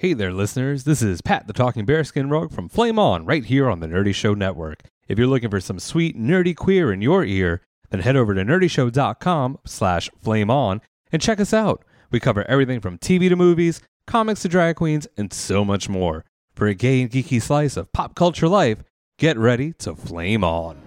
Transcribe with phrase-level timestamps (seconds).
[0.00, 0.84] Hey there, listeners.
[0.84, 4.14] This is Pat the Talking Bearskin Rogue from Flame On right here on the Nerdy
[4.14, 4.84] Show Network.
[5.08, 8.44] If you're looking for some sweet nerdy queer in your ear, then head over to
[8.44, 11.84] nerdyshow.com slash flame on and check us out.
[12.12, 16.24] We cover everything from TV to movies, comics to drag queens, and so much more.
[16.54, 18.84] For a gay and geeky slice of pop culture life,
[19.18, 20.80] get ready to flame on.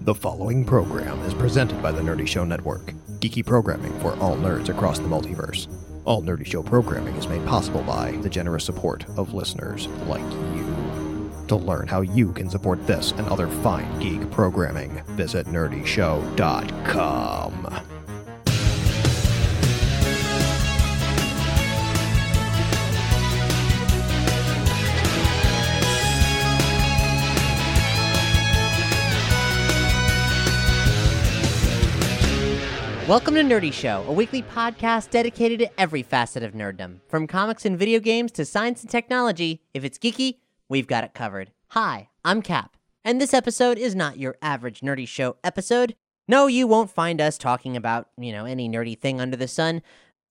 [0.00, 4.70] The following program is presented by the Nerdy Show Network, geeky programming for all nerds
[4.70, 5.68] across the multiverse.
[6.04, 11.30] All Nerdy Show programming is made possible by the generous support of listeners like you.
[11.48, 17.91] To learn how you can support this and other fine geek programming, visit nerdyshow.com.
[33.12, 37.00] Welcome to Nerdy Show, a weekly podcast dedicated to every facet of nerddom.
[37.08, 40.38] From comics and video games to science and technology, if it's geeky,
[40.70, 41.50] we've got it covered.
[41.72, 45.94] Hi, I'm Cap, and this episode is not your average Nerdy Show episode.
[46.26, 49.82] No, you won't find us talking about, you know, any nerdy thing under the sun.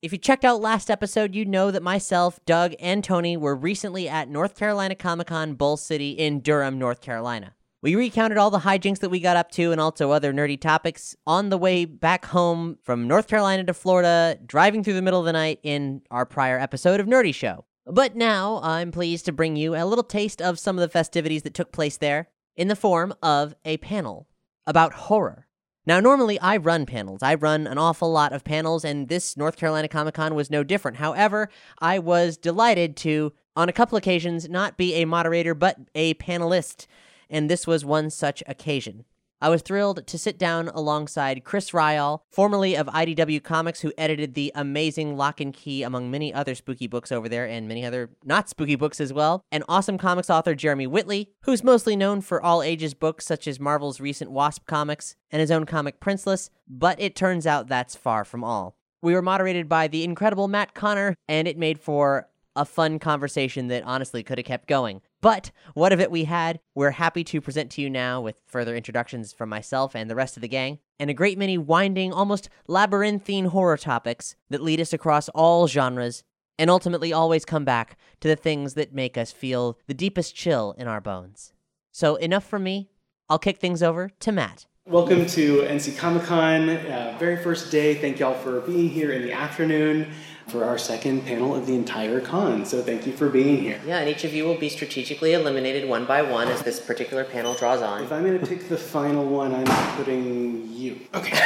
[0.02, 4.10] If you checked out last episode, you know that myself, Doug, and Tony were recently
[4.10, 7.54] at North Carolina Comic Con Bull City in Durham, North Carolina.
[7.84, 11.16] We recounted all the hijinks that we got up to and also other nerdy topics
[11.26, 15.26] on the way back home from North Carolina to Florida, driving through the middle of
[15.26, 17.66] the night in our prior episode of Nerdy Show.
[17.88, 21.42] But now I'm pleased to bring you a little taste of some of the festivities
[21.42, 24.28] that took place there in the form of a panel
[24.68, 25.48] about horror.
[25.88, 27.24] Now, normally I run panels.
[27.24, 30.64] I run an awful lot of panels, and this North Carolina Comic Con was no
[30.64, 30.98] different.
[30.98, 31.50] However,
[31.80, 36.86] I was delighted to, on a couple occasions, not be a moderator, but a panelist
[37.32, 39.06] and this was one such occasion.
[39.44, 44.36] I was thrilled to sit down alongside Chris Ryall, formerly of IDW Comics, who edited
[44.36, 48.12] the amazing Locke and Key, among many other spooky books over there, and many other
[48.24, 52.40] not spooky books as well, and awesome comics author Jeremy Whitley, who's mostly known for
[52.40, 57.02] all ages books such as Marvel's recent Wasp comics and his own comic Princeless, but
[57.02, 58.78] it turns out that's far from all.
[59.02, 63.68] We were moderated by the incredible Matt Connor, and it made for a fun conversation
[63.68, 65.02] that honestly could have kept going.
[65.22, 68.76] But what of it we had, we're happy to present to you now with further
[68.76, 72.50] introductions from myself and the rest of the gang, and a great many winding, almost
[72.68, 76.24] labyrinthine horror topics that lead us across all genres
[76.60, 80.76] and ultimately always come back to the things that make us feel the deepest chill
[80.78, 81.54] in our bones.
[81.92, 82.90] So, enough from me.
[83.30, 84.66] I'll kick things over to Matt.
[84.86, 87.96] Welcome to NC Comic Con, uh, very first day.
[87.96, 90.12] Thank y'all for being here in the afternoon
[90.52, 92.66] for our second panel of the entire con.
[92.66, 93.80] So thank you for being here.
[93.86, 97.24] Yeah, and each of you will be strategically eliminated one by one as this particular
[97.24, 98.04] panel draws on.
[98.04, 101.00] If I'm going to pick the final one, I'm putting you.
[101.16, 101.40] Okay.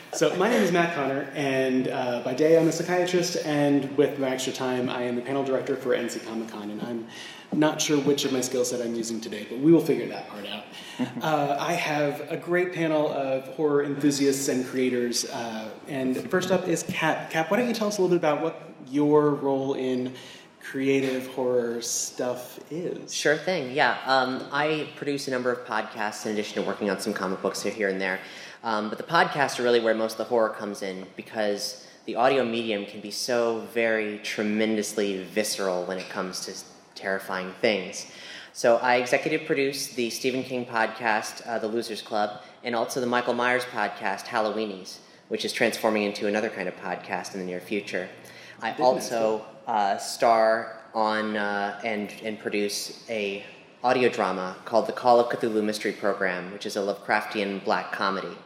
[0.14, 4.18] so my name is Matt Connor, and uh, by day I'm a psychiatrist, and with
[4.18, 7.06] my extra time, I am the panel director for NC Comic Con, and I'm
[7.52, 10.28] not sure which of my skill set I'm using today, but we will figure that
[10.28, 10.64] part out.
[11.22, 15.24] Uh, I have a great panel of horror enthusiasts and creators.
[15.24, 17.30] Uh, and first up is Cap.
[17.30, 20.12] Cap, why don't you tell us a little bit about what your role in
[20.62, 23.14] creative horror stuff is?
[23.14, 23.96] Sure thing, yeah.
[24.04, 27.62] Um, I produce a number of podcasts in addition to working on some comic books
[27.62, 28.20] here and there.
[28.62, 32.16] Um, but the podcasts are really where most of the horror comes in because the
[32.16, 36.52] audio medium can be so very tremendously visceral when it comes to
[37.00, 38.06] terrifying things.
[38.52, 43.06] So I executive produce the Stephen King podcast, uh, The Losers Club, and also the
[43.06, 47.60] Michael Myers podcast, Halloweenies, which is transforming into another kind of podcast in the near
[47.60, 48.08] future.
[48.60, 53.44] I also uh, star on uh, and and produce a
[53.82, 58.36] audio drama called The Call of Cthulhu Mystery Program, which is a Lovecraftian black comedy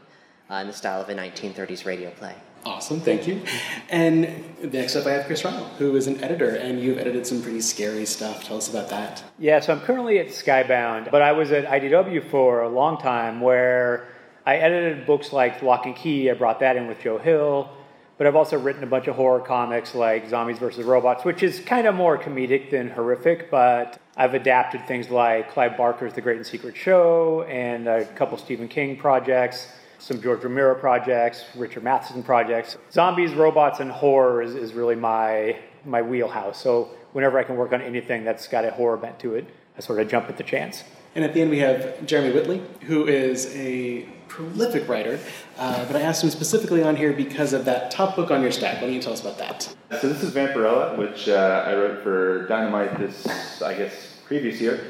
[0.51, 2.35] uh, in the style of a 1930s radio play.
[2.67, 3.43] Awesome, thank you.
[3.91, 7.43] And next up, I have Chris Ryall, who is an editor, and you've edited some
[7.43, 8.45] pretty scary stuff.
[8.45, 9.23] Tell us about that.
[9.39, 13.43] Yeah, so I'm currently at Skybound, but I was at IDW for a long time
[13.43, 14.09] where
[14.47, 16.31] I edited books like Locke and Key.
[16.31, 17.69] I brought that in with Joe Hill,
[18.17, 20.87] but I've also written a bunch of horror comics like Zombies vs.
[20.87, 25.77] Robots, which is kind of more comedic than horrific, but I've adapted things like Clive
[25.77, 29.69] Barker's The Great and Secret Show and a couple Stephen King projects.
[30.05, 32.77] Some George Romero projects, Richard Matheson projects.
[32.93, 35.56] Zombies, robots, and horror is, is really my
[35.87, 36.61] my wheelhouse.
[36.61, 39.47] So whenever I can work on anything that's got a horror bent to it,
[39.77, 40.85] I sort of jump at the chance.
[41.15, 45.19] And at the end, we have Jeremy Whitley, who is a prolific writer.
[45.59, 48.51] Uh, but I asked him specifically on here because of that top book on your
[48.51, 48.77] stack.
[48.77, 49.62] Why don't you tell us about that?
[50.01, 54.85] So this is Vampirella, which uh, I wrote for Dynamite this, I guess, previous year.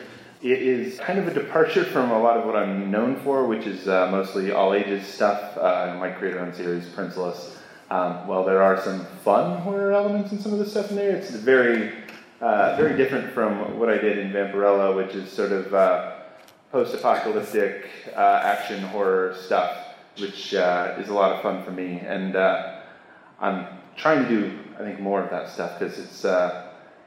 [0.45, 3.67] It is kind of a departure from a lot of what I'm known for, which
[3.67, 5.57] is uh, mostly all ages stuff.
[5.57, 7.57] Uh, my creator owned series, Princeless.
[7.91, 11.17] Um, well, there are some fun horror elements in some of the stuff in there.
[11.17, 11.95] It's very,
[12.43, 16.17] uh, very different from what I did in Vampirella, which is sort of uh,
[16.73, 19.79] post-apocalyptic uh, action horror stuff,
[20.19, 22.01] which uh, is a lot of fun for me.
[22.01, 22.81] And uh,
[23.41, 23.67] I'm
[23.97, 26.64] trying to do, I think, more of that stuff because it's uh,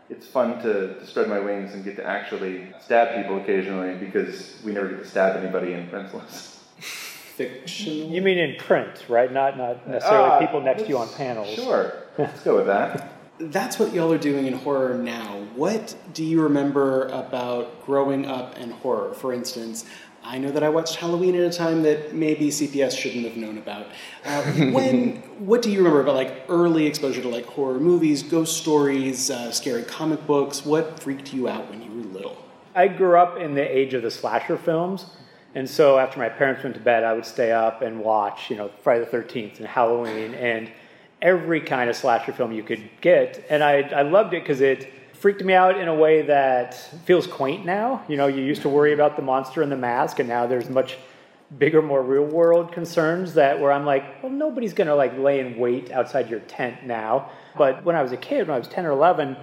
[0.10, 4.58] it's fun to, to spread my wings and get to actually stab people occasionally because
[4.64, 6.56] we never get to stab anybody in Princeless.
[6.80, 8.10] Fictional.
[8.10, 9.32] You mean in print, right?
[9.32, 11.50] Not not necessarily Uh, people next to you on panels.
[11.50, 13.12] Sure, let's go with that.
[13.40, 15.46] That's what y'all are doing in horror now.
[15.56, 19.14] What do you remember about growing up in horror?
[19.14, 19.86] For instance,
[20.30, 23.58] I know that I watched Halloween at a time that maybe CPS shouldn't have known
[23.58, 23.88] about.
[24.26, 24.44] Uh,
[24.74, 29.32] when, what do you remember about like early exposure to like horror movies, ghost stories,
[29.32, 30.66] uh, scary comic books?
[30.66, 32.38] What freaked you out when you were little?
[32.76, 35.06] I grew up in the age of the slasher films,
[35.56, 38.58] and so after my parents went to bed, I would stay up and watch, you
[38.58, 40.70] know, Friday the Thirteenth and Halloween and
[41.22, 44.92] every kind of slasher film you could get, and I I loved it because it
[45.20, 46.76] freaked me out in a way that
[47.06, 48.04] feels quaint now.
[48.08, 50.70] You know, you used to worry about the monster and the mask, and now there's
[50.70, 50.98] much
[51.58, 55.58] bigger, more real world concerns that where I'm like, well, nobody's gonna like lay in
[55.58, 57.32] wait outside your tent now.
[57.58, 59.38] But when I was a kid, when I was 10 or 11,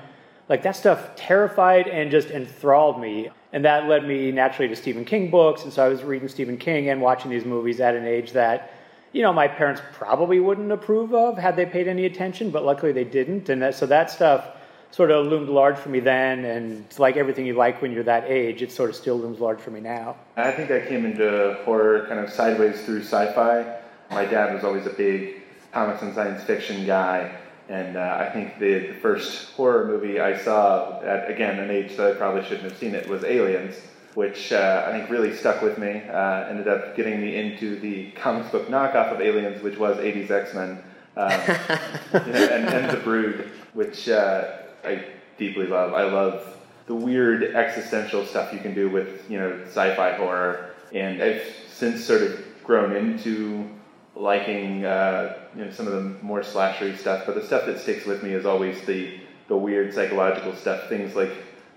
[0.49, 3.31] like that stuff terrified and just enthralled me.
[3.53, 5.65] And that led me naturally to Stephen King books.
[5.65, 8.73] And so I was reading Stephen King and watching these movies at an age that,
[9.13, 12.93] you know, my parents probably wouldn't approve of had they paid any attention, but luckily
[12.93, 13.49] they didn't.
[13.49, 14.49] And that, so that stuff
[14.95, 16.45] sort of loomed large for me then.
[16.45, 19.41] And it's like everything you like when you're that age, it sort of still looms
[19.41, 20.15] large for me now.
[20.37, 23.81] I think I came into horror kind of sideways through sci-fi.
[24.11, 25.43] My dad was always a big
[25.73, 27.37] comics and science fiction guy,
[27.69, 31.97] and uh, I think the, the first horror movie I saw at again an age
[31.97, 33.75] that I probably shouldn't have seen it was Aliens,
[34.15, 36.03] which uh, I think really stuck with me.
[36.09, 40.31] Uh, ended up getting me into the comics book knockoff of Aliens, which was 80s
[40.31, 40.85] X-Men,
[41.17, 45.05] um, you know, and, and The Brood, which uh, I
[45.39, 45.95] deeply love.
[45.95, 51.23] I love the weird existential stuff you can do with you know sci-fi horror, and
[51.23, 53.69] I've since sort of grown into
[54.17, 57.25] liking uh, you know some of the more slashery stuff.
[57.27, 61.15] But the stuff that sticks with me is always the the weird psychological stuff, things
[61.15, 61.33] like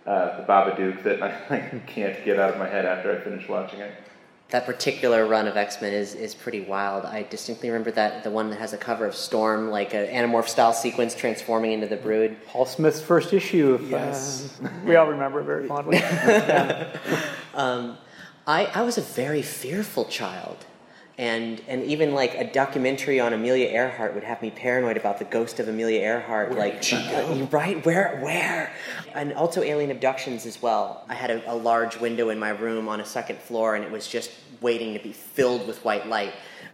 [0.06, 3.48] uh, the Babadook that I, I can't get out of my head after I finish
[3.48, 3.94] watching it.
[4.50, 7.04] That particular run of X Men is, is pretty wild.
[7.04, 10.48] I distinctly remember that the one that has a cover of Storm, like an Animorph
[10.48, 12.38] style sequence transforming into the Brood.
[12.48, 13.78] Paul Smith's first issue.
[13.90, 14.58] Yes.
[14.64, 16.02] uh, we all remember it very fondly.
[17.54, 17.98] Um,
[18.46, 20.67] I, I was a very fearful child.
[21.20, 25.26] And, and even like a documentary on Amelia Earhart would have me paranoid about the
[25.26, 26.56] ghost of Amelia Earhart.
[26.56, 27.84] like, uh, right?
[27.84, 28.20] Where?
[28.22, 28.72] Where?
[29.16, 31.04] And also alien abductions as well.
[31.10, 33.92] I had a, a large window in my room on a second floor, and it
[33.92, 34.30] was just
[34.62, 36.34] waiting to be filled with white light.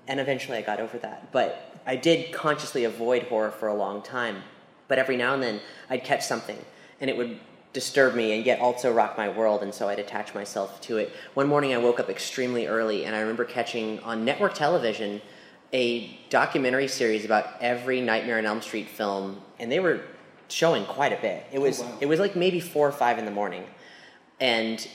[0.09, 1.31] And eventually I got over that.
[1.31, 4.43] But I did consciously avoid horror for a long time.
[4.89, 6.57] But every now and then I'd catch something,
[6.99, 7.39] and it would
[7.73, 11.11] disturb me and yet also rock my world, and so I'd attach myself to it.
[11.33, 15.21] One morning I woke up extremely early, and I remember catching on network television
[15.73, 20.01] a documentary series about every Nightmare on Elm Street film, and they were
[20.47, 21.45] showing quite a bit.
[21.51, 21.97] It oh, was wow.
[21.99, 23.65] it was like maybe four or five in the morning,
[24.39, 24.87] and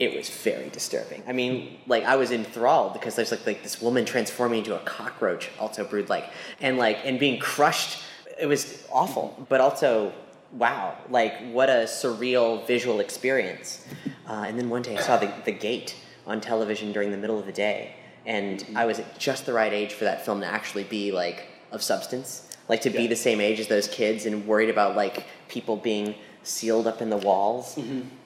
[0.00, 1.22] it was very disturbing.
[1.26, 4.80] I mean, like I was enthralled because there's like like this woman transforming into a
[4.80, 6.24] cockroach, also brood like,
[6.60, 8.02] and like and being crushed.
[8.38, 10.12] It was awful, but also
[10.52, 13.86] wow, like what a surreal visual experience.
[14.28, 15.94] Uh, and then one day I saw the, the gate
[16.26, 19.72] on television during the middle of the day, and I was at just the right
[19.72, 23.40] age for that film to actually be like of substance, like to be the same
[23.40, 27.78] age as those kids and worried about like people being sealed up in the walls.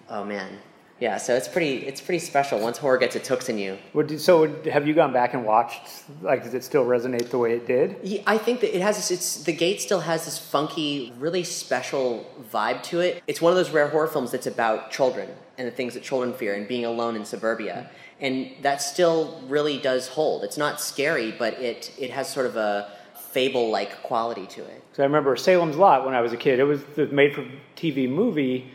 [0.08, 0.58] Oh man,
[1.00, 1.16] yeah.
[1.16, 3.78] So it's pretty it's pretty special once horror gets its hooks in you.
[3.94, 5.80] Would, so would- have you gone back and watched?
[6.22, 7.96] Like, does it still resonate the way it did?
[8.02, 9.10] Yeah, I think that it has this.
[9.10, 13.22] It's the gate still has this funky, really special vibe to it.
[13.26, 15.28] It's one of those rare horror films that's about children
[15.58, 17.90] and the things that children fear and being alone in suburbia,
[18.20, 20.44] and that still really does hold.
[20.44, 22.92] It's not scary, but it it has sort of a
[23.32, 24.82] fable-like quality to it.
[24.92, 26.58] So I remember Salem's Lot when I was a kid.
[26.58, 28.66] It was the made-for-TV movie,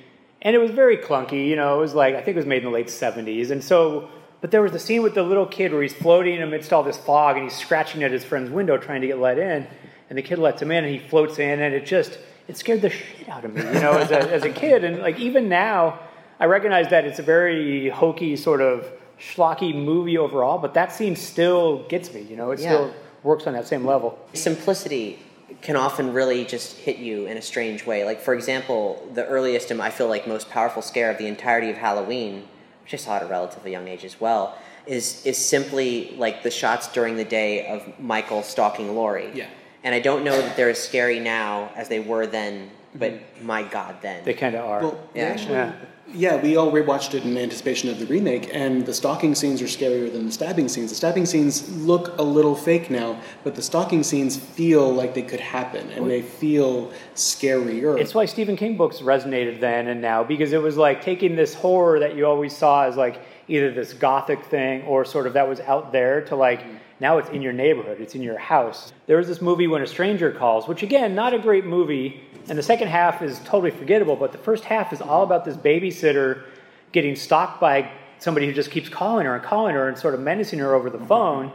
[0.46, 1.46] and it was very clunky.
[1.50, 3.62] You know, it was like I think it was made in the late '70s, and
[3.62, 4.08] so
[4.42, 6.98] But there was the scene with the little kid where he's floating amidst all this
[6.98, 9.66] fog and he's scratching at his friend's window trying to get let in,
[10.10, 12.82] and the kid lets him in and he floats in, and it just it scared
[12.82, 14.84] the shit out of me, you know, as a, as a kid.
[14.84, 16.00] And like even now,
[16.40, 18.88] I recognize that it's a very hokey sort of
[19.20, 22.70] schlocky movie overall, but that scene still gets me, you know, it Yeah.
[22.70, 24.20] still works on that same level.
[24.34, 25.18] simplicity
[25.62, 28.04] can often really just hit you in a strange way.
[28.04, 31.70] Like, for example, the earliest and I feel like most powerful scare of the entirety
[31.70, 32.48] of Halloween,
[32.84, 36.52] which I saw at a relatively young age as well, is is simply like the
[36.52, 39.32] shots during the day of Michael stalking Laurie.
[39.34, 39.48] Yeah.
[39.84, 43.46] And I don't know that they're as scary now as they were then, but mm-hmm.
[43.46, 44.25] my God, then.
[44.25, 44.82] They kind of are.
[44.82, 45.28] Well, we Yeah.
[45.28, 45.74] actually, Yeah.
[46.13, 46.41] Yeah.
[46.41, 50.12] we all rewatched it in anticipation of the remake, and the stalking scenes are scarier
[50.12, 50.89] than the stabbing scenes.
[50.89, 55.21] The stabbing scenes look a little fake now, but the stalking scenes feel like they
[55.21, 58.00] could happen, and they feel scarier.
[58.00, 61.53] It's why Stephen King books resonated then and now because it was like taking this
[61.53, 65.47] horror that you always saw as like either this gothic thing or sort of that
[65.47, 66.77] was out there to like mm-hmm.
[67.00, 68.94] Now it's in your neighborhood, it's in your house.
[69.08, 72.58] There was this movie When a Stranger Calls, which again, not a great movie, and
[72.58, 76.44] the second half is totally forgettable, but the first half is all about this babysitter
[76.92, 80.20] getting stalked by somebody who just keeps calling her and calling her and sort of
[80.20, 81.08] menacing her over the mm-hmm.
[81.08, 81.52] phone.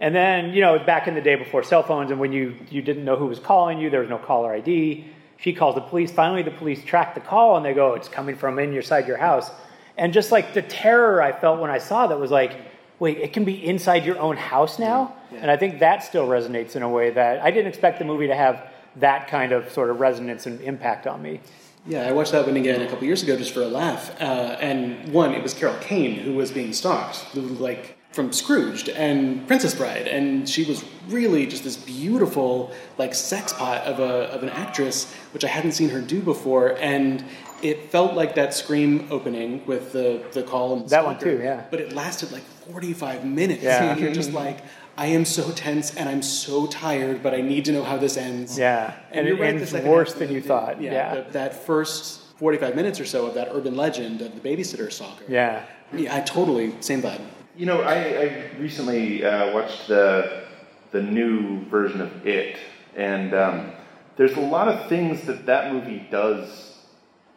[0.00, 2.82] And then, you know, back in the day before cell phones and when you, you
[2.82, 5.06] didn't know who was calling you, there was no caller ID.
[5.36, 6.10] She calls the police.
[6.10, 9.50] Finally, the police track the call and they go, it's coming from inside your house.
[9.96, 12.56] And just like the terror I felt when I saw that was like,
[13.00, 15.14] wait, it can be inside your own house now?
[15.34, 18.28] And I think that still resonates in a way that I didn't expect the movie
[18.28, 21.40] to have that kind of sort of resonance and impact on me.
[21.86, 24.20] Yeah, I watched that one again a couple years ago just for a laugh.
[24.20, 29.46] Uh, and one, it was Carol Kane who was being stalked, like from Scrooged and
[29.46, 34.42] Princess Bride, and she was really just this beautiful, like sex pot of a of
[34.42, 37.24] an actress, which I hadn't seen her do before, and.
[37.62, 41.40] It felt like that Scream opening with the, the call and the That one too,
[41.42, 41.64] yeah.
[41.70, 43.62] But it lasted like 45 minutes.
[43.62, 43.92] Yeah.
[43.92, 44.58] And you're just like,
[44.96, 48.16] I am so tense and I'm so tired, but I need to know how this
[48.16, 48.58] ends.
[48.58, 51.14] Yeah, and you're it right, ends worse than you the- thought, Yeah, yeah.
[51.22, 55.24] the- that first 45 minutes or so of that urban legend of the babysitter stalker.
[55.28, 55.64] Yeah.
[55.92, 57.20] Yeah, I totally, same vibe.
[57.56, 60.44] You know, I, I recently uh, watched the
[60.92, 62.58] the new version of It,
[62.96, 63.72] and um,
[64.16, 66.78] there's a lot of things that that movie does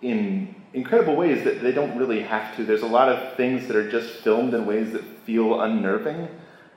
[0.02, 2.66] in incredible ways that they don't really have to.
[2.66, 6.28] There's a lot of things that are just filmed in ways that feel unnerving,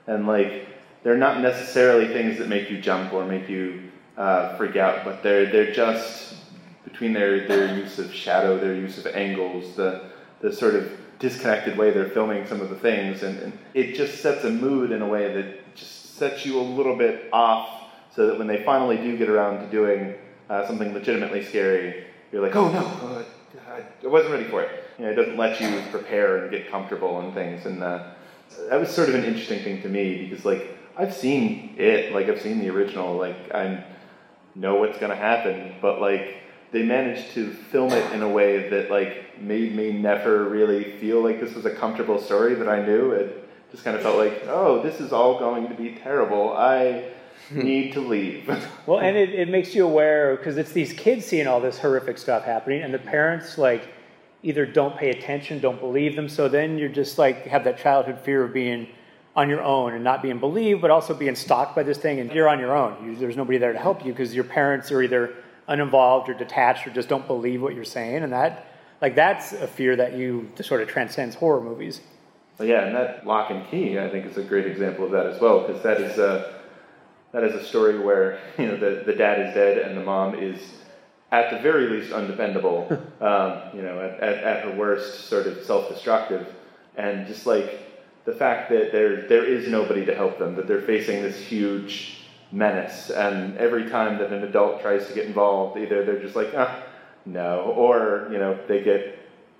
[0.05, 0.67] and like
[1.03, 5.23] they're not necessarily things that make you jump or make you uh, freak out, but
[5.23, 6.35] they're they're just
[6.83, 10.09] between their, their use of shadow, their use of angles, the
[10.41, 14.21] the sort of disconnected way they're filming some of the things, and, and it just
[14.21, 18.27] sets a mood in a way that just sets you a little bit off, so
[18.27, 20.13] that when they finally do get around to doing
[20.49, 23.25] uh, something legitimately scary, you're like, oh no,
[23.69, 24.83] I- wasn't ready for it.
[24.97, 28.03] You know, it doesn't let you prepare and get comfortable and things, and uh,
[28.69, 32.27] that was sort of an interesting thing to me because like I've seen it, like
[32.27, 33.83] I've seen the original, like I
[34.55, 36.37] know what's gonna happen, but like
[36.71, 41.21] they managed to film it in a way that like made me never really feel
[41.21, 43.11] like this was a comfortable story that I knew.
[43.11, 46.53] It just kind of felt like, oh, this is all going to be terrible.
[46.53, 47.11] I
[47.51, 48.49] need to leave.
[48.87, 52.17] Well, and it, it makes you aware because it's these kids seeing all this horrific
[52.17, 53.89] stuff happening, and the parents like
[54.43, 56.29] either don't pay attention, don't believe them.
[56.29, 58.87] So then you're just like have that childhood fear of being
[59.35, 62.31] on your own and not being believed, but also being stalked by this thing, and
[62.31, 63.05] you're on your own.
[63.05, 65.35] You, there's nobody there to help you because your parents are either
[65.67, 68.67] uninvolved or detached or just don't believe what you're saying, and that
[69.01, 72.01] like that's a fear that you sort of transcends horror movies.
[72.59, 75.39] Yeah, and that Locke and Key, I think, is a great example of that as
[75.39, 76.56] well, because that is a
[77.31, 80.35] that is a story where you know the, the dad is dead and the mom
[80.35, 80.59] is
[81.31, 82.87] at the very least undependable,
[83.21, 86.47] um, you know, at, at, at her worst, sort of self-destructive,
[86.95, 87.83] and just like
[88.25, 92.21] the fact that there there is nobody to help them, that they're facing this huge
[92.51, 96.53] menace, and every time that an adult tries to get involved, either they're just like,
[96.55, 96.83] ah,
[97.25, 99.16] no, or you know, they get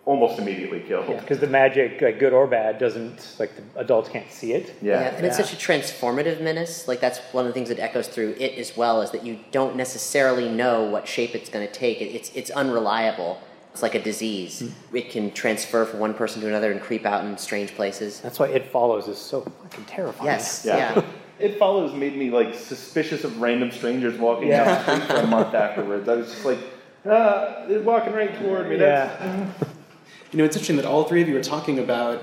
[0.07, 1.05] almost immediately killed.
[1.19, 4.73] Because the magic, like good or bad, doesn't like the adults can't see it.
[4.81, 5.01] Yeah.
[5.15, 5.45] and it's Yeah.
[5.45, 6.87] such a transformative menace.
[6.87, 9.37] Like that's one of the things that echoes through it as well, is that you
[9.51, 12.01] don't necessarily know what shape it's going to take.
[12.01, 13.37] It- It's it's unreliable.
[13.73, 14.63] It's like a disease.
[14.93, 18.21] It can transfer from one person to another and creep out in strange places.
[18.21, 20.25] That's why It Follows is so fucking terrifying.
[20.31, 20.77] Yes, Yeah.
[20.95, 21.01] yeah.
[21.39, 24.63] It follows made me like suspicious of random strangers walking Yeah.
[24.63, 26.09] down the street for a month afterwards.
[26.09, 26.57] I was just like,
[27.05, 28.77] ah, they're walking right toward me.
[28.77, 29.45] That's, Yeah.
[30.31, 32.21] You know, it's interesting that all three of you are talking about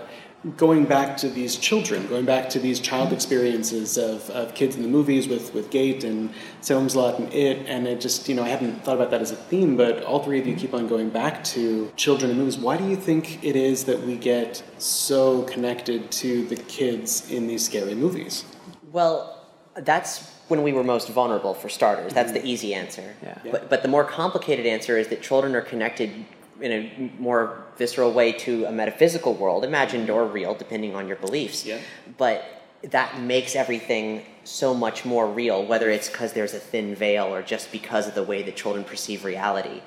[0.58, 3.14] going back to these children, going back to these child mm-hmm.
[3.14, 6.30] experiences of, of kids in the movies with, with Gate and
[6.60, 9.36] Salem's and It, and it just, you know, I hadn't thought about that as a
[9.36, 10.60] theme, but all three of you mm-hmm.
[10.60, 12.58] keep on going back to children and movies.
[12.58, 17.46] Why do you think it is that we get so connected to the kids in
[17.46, 18.44] these scary movies?
[18.92, 19.46] Well,
[19.76, 22.12] that's when we were most vulnerable, for starters.
[22.12, 22.42] That's mm-hmm.
[22.42, 23.14] the easy answer.
[23.22, 23.38] Yeah.
[23.50, 26.26] But, but the more complicated answer is that children are connected
[26.64, 31.18] in a more visceral way to a metaphysical world, imagined or real, depending on your
[31.18, 31.66] beliefs.
[31.66, 31.78] Yeah.
[32.16, 32.42] But
[32.82, 37.42] that makes everything so much more real, whether it's because there's a thin veil or
[37.42, 39.82] just because of the way that children perceive reality.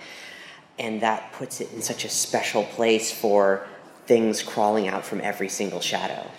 [0.77, 3.65] And that puts it in such a special place for
[4.05, 6.29] things crawling out from every single shadow.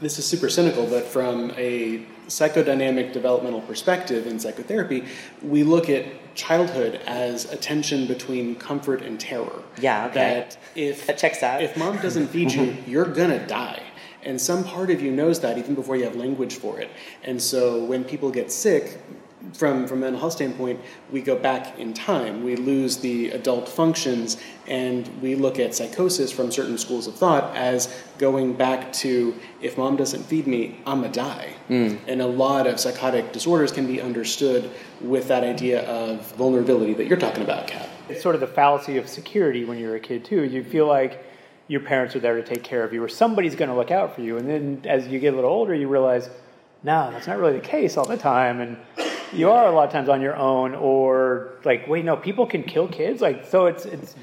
[0.00, 5.04] This is super cynical, but from a psychodynamic developmental perspective in psychotherapy,
[5.42, 6.06] we look at
[6.38, 9.62] childhood as a tension between comfort and terror.
[9.80, 10.14] Yeah, okay.
[10.14, 11.62] That if That checks out.
[11.62, 13.82] if mom doesn't feed you, you're gonna die.
[14.22, 16.90] And some part of you knows that even before you have language for it.
[17.22, 18.98] And so when people get sick,
[19.54, 22.42] from from a mental health standpoint, we go back in time.
[22.44, 24.36] We lose the adult functions,
[24.66, 29.78] and we look at psychosis from certain schools of thought as going back to if
[29.78, 31.54] mom doesn't feed me, I'm gonna die.
[31.68, 31.98] Mm.
[32.06, 37.06] And a lot of psychotic disorders can be understood with that idea of vulnerability that
[37.06, 37.88] you're talking about, Cap.
[38.08, 40.44] It's sort of the fallacy of security when you're a kid too.
[40.44, 41.24] You feel like
[41.68, 44.14] your parents are there to take care of you, or somebody's going to look out
[44.14, 44.38] for you.
[44.38, 46.28] And then as you get a little older, you realize,
[46.82, 48.78] no, that's not really the case all the time, and
[49.32, 52.62] you are a lot of times on your own, or like, wait, no, people can
[52.62, 53.20] kill kids.
[53.20, 54.14] Like, so it's it's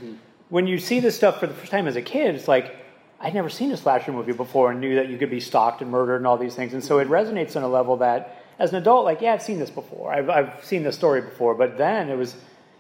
[0.49, 2.75] when you see this stuff for the first time as a kid, it's like.
[3.17, 5.89] I'd never seen a slasher movie before and knew that you could be stalked and
[5.89, 6.73] murdered and all these things.
[6.73, 9.57] And so it resonates on a level that, as an adult, like, yeah, I've seen
[9.57, 10.11] this before.
[10.13, 11.55] I've, I've seen this story before.
[11.55, 12.35] But then it was,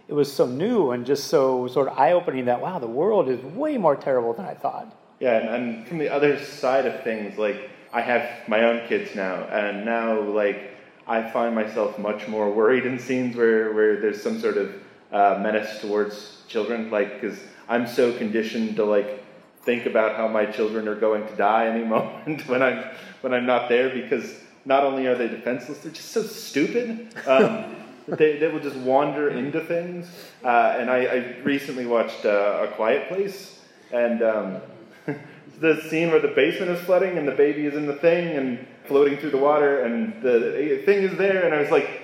[0.09, 3.29] it was so new and just so sort of eye opening that wow, the world
[3.29, 4.93] is way more terrible than I thought.
[5.21, 9.15] Yeah, and, and from the other side of things, like I have my own kids
[9.15, 10.74] now, and now like
[11.07, 14.73] I find myself much more worried in scenes where, where there's some sort of
[15.11, 19.23] uh, menace towards children, like because I'm so conditioned to like
[19.61, 23.45] think about how my children are going to die any moment when I'm when I'm
[23.45, 24.35] not there because
[24.65, 27.13] not only are they defenseless, they're just so stupid.
[27.27, 27.75] Um,
[28.07, 30.07] they, they will just wander into things.
[30.43, 33.59] Uh, and I, I recently watched uh, A Quiet Place,
[33.91, 34.61] and um,
[35.59, 38.67] the scene where the basement is flooding and the baby is in the thing and
[38.87, 42.01] floating through the water, and the thing is there, and I was like,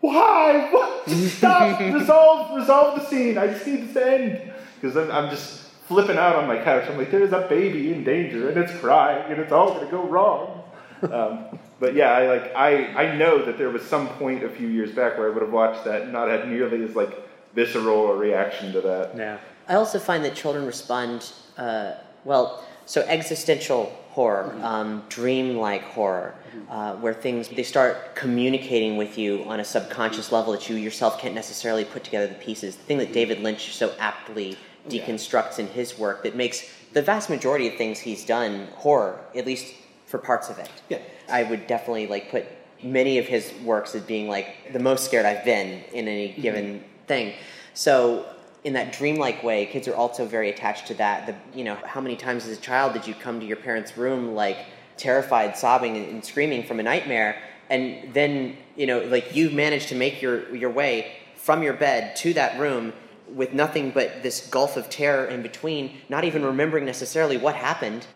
[0.00, 0.68] why?
[0.70, 1.08] What?
[1.08, 1.80] Stop!
[1.94, 3.38] resolve, resolve the scene.
[3.38, 6.88] I just need this to end because I'm, I'm just flipping out on my couch.
[6.88, 9.90] I'm like, there's a baby in danger, and it's crying, and it's all going to
[9.90, 10.58] go wrong.
[11.02, 14.68] Um, but yeah, I like I I know that there was some point a few
[14.68, 18.12] years back where I would have watched that and not had nearly as like visceral
[18.12, 19.16] a reaction to that.
[19.16, 19.38] Yeah.
[19.68, 22.64] I also find that children respond uh, well.
[22.86, 26.34] So existential horror, um, dream-like horror,
[26.68, 31.18] uh, where things they start communicating with you on a subconscious level that you yourself
[31.18, 32.76] can't necessarily put together the pieces.
[32.76, 37.30] The thing that David Lynch so aptly deconstructs in his work that makes the vast
[37.30, 39.74] majority of things he's done horror, at least
[40.06, 40.70] for parts of it.
[40.90, 40.98] Yeah.
[41.30, 42.44] I would definitely like put
[42.82, 46.84] many of his works as being like the most scared I've been in any given
[47.06, 47.32] thing.
[47.72, 48.26] So
[48.64, 51.26] in that dreamlike way, kids are also very attached to that.
[51.26, 53.96] The you know, how many times as a child did you come to your parents'
[53.96, 54.58] room like
[54.96, 57.36] terrified, sobbing and, screaming from a nightmare,
[57.70, 62.14] and then you know, like you managed to make your your way from your bed
[62.16, 62.92] to that room
[63.28, 68.06] with nothing but this gulf of terror in between, not even remembering necessarily what happened.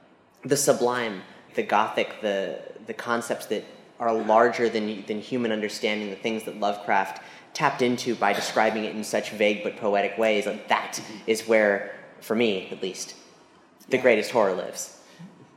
[0.45, 1.23] The sublime,
[1.55, 3.65] the gothic, the the concepts that
[3.99, 7.21] are larger than than human understanding, the things that Lovecraft
[7.57, 10.45] tapped into by describing it in such vague but poetic ways.
[10.45, 13.15] Like that is where, for me at least,
[13.89, 15.01] the greatest horror lives.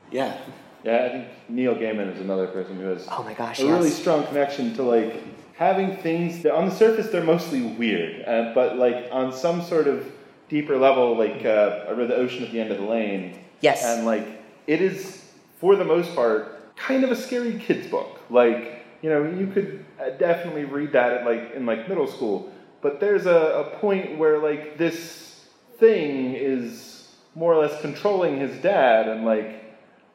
[0.09, 0.37] Yeah.
[0.85, 3.89] Yeah, I think Neil Gaiman is another person who has Oh my gosh, a really
[3.89, 5.21] strong connection to like
[5.57, 9.87] having things that on the surface they're mostly weird, uh, but like on some sort
[9.87, 10.09] of
[10.47, 13.43] deeper level, like uh, I read The Ocean at the End of the Lane.
[13.59, 13.83] Yes.
[13.83, 14.25] And like
[14.67, 15.25] it is,
[15.59, 18.21] for the most part, kind of a scary kid's book.
[18.29, 22.51] Like you know, you could uh, definitely read that at like in like middle school,
[22.81, 25.45] but there's a, a point where like this
[25.77, 29.63] thing is more or less controlling his dad, and like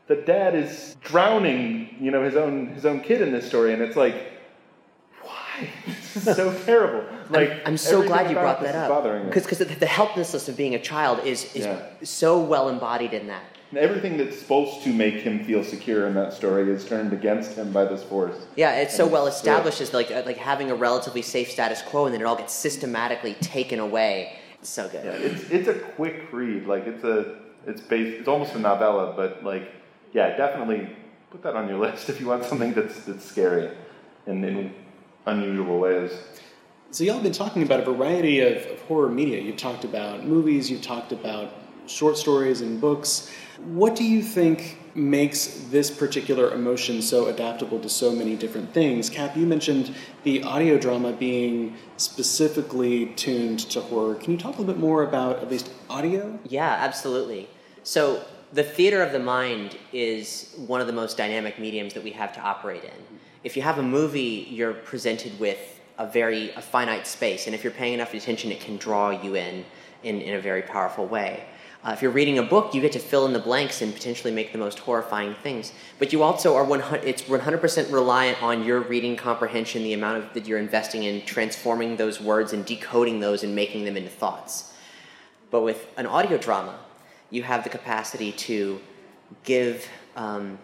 [0.07, 3.83] the dad is drowning, you know, his own his own kid in this story, and
[3.83, 4.14] it's like,
[5.23, 5.68] why?
[6.14, 7.05] This is so terrible.
[7.31, 9.31] Like I'm so glad you brought that up me.
[9.31, 11.81] because the, the helplessness of being a child is is Yeah.
[12.03, 13.44] so well embodied in that.
[13.76, 17.72] Everything that's supposed to make him feel secure in that story is turned against him
[17.72, 18.46] by this force.
[18.56, 21.50] Yeah, it's so And well it's- established as like uh, like having a relatively safe
[21.50, 24.37] status quo, and then it all gets systematically taken away.
[24.60, 25.04] It's so good.
[25.04, 26.66] Yeah, it's it's a quick read.
[26.66, 29.70] Like it's a it's based it's almost a novella, but like
[30.12, 30.88] yeah, definitely
[31.30, 33.70] put that on your list if you want something that's that's scary
[34.26, 34.72] in, in
[35.26, 36.12] unusual ways.
[36.90, 39.40] So y'all have been talking about a variety of, of horror media.
[39.40, 41.52] You've talked about movies, you've talked about
[41.87, 43.31] short stories and books.
[43.64, 49.11] What do you think makes this particular emotion so adaptable to so many different things?
[49.11, 54.14] Cap, you mentioned the audio drama being specifically tuned to horror.
[54.14, 56.38] Can you talk a little bit more about at least audio?
[56.44, 57.49] Yeah, absolutely.
[57.83, 62.12] So, the theater of the mind is one of the most dynamic mediums that we
[62.12, 63.18] have to operate in.
[63.42, 67.64] If you have a movie, you're presented with a very a finite space, and if
[67.64, 69.64] you're paying enough attention, it can draw you in
[70.05, 71.44] in, in a very powerful way.
[71.85, 74.33] Uh, if you're reading a book, you get to fill in the blanks and potentially
[74.33, 75.70] make the most horrifying things.
[75.99, 80.33] But you also are 100, it's 100% reliant on your reading comprehension, the amount of,
[80.33, 84.73] that you're investing in transforming those words and decoding those and making them into thoughts.
[85.51, 86.79] But with an audio drama,
[87.31, 88.81] you have the capacity to
[89.44, 90.59] give um,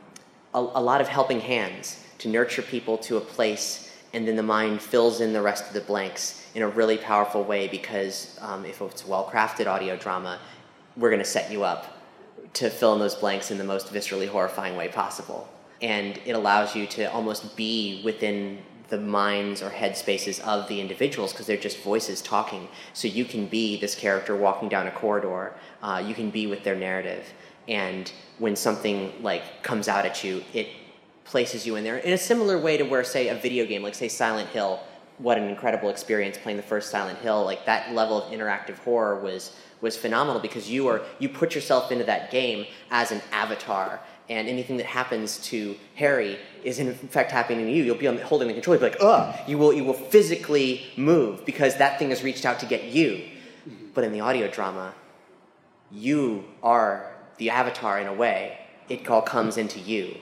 [0.55, 4.43] a, a lot of helping hands to nurture people to a place, and then the
[4.43, 8.65] mind fills in the rest of the blanks in a really powerful way because um,
[8.65, 10.41] if it's well crafted audio drama,
[10.97, 11.99] we're going to set you up
[12.55, 15.49] to fill in those blanks in the most viscerally horrifying way possible.
[15.81, 21.33] And it allows you to almost be within the minds or headspaces of the individuals
[21.33, 22.69] because they're just voices talking.
[22.93, 25.55] So you can be this character walking down a corridor.
[25.81, 27.25] Uh, you can be with their narrative.
[27.69, 30.69] And when something like comes out at you, it
[31.25, 33.95] places you in there in a similar way to where, say, a video game, like
[33.95, 34.81] say Silent Hill,
[35.19, 37.45] what an incredible experience playing the first Silent Hill.
[37.45, 41.91] Like that level of interactive horror was was phenomenal because you are you put yourself
[41.91, 47.33] into that game as an avatar and anything that happens to Harry is in fact
[47.33, 47.83] happening to you.
[47.83, 51.45] You'll be holding the controller, you'll be like, ugh, you will, you will physically move
[51.45, 53.25] because that thing has reached out to get you.
[53.93, 54.95] But in the audio drama,
[55.91, 58.59] you are the avatar in a way.
[58.89, 60.17] It all comes into you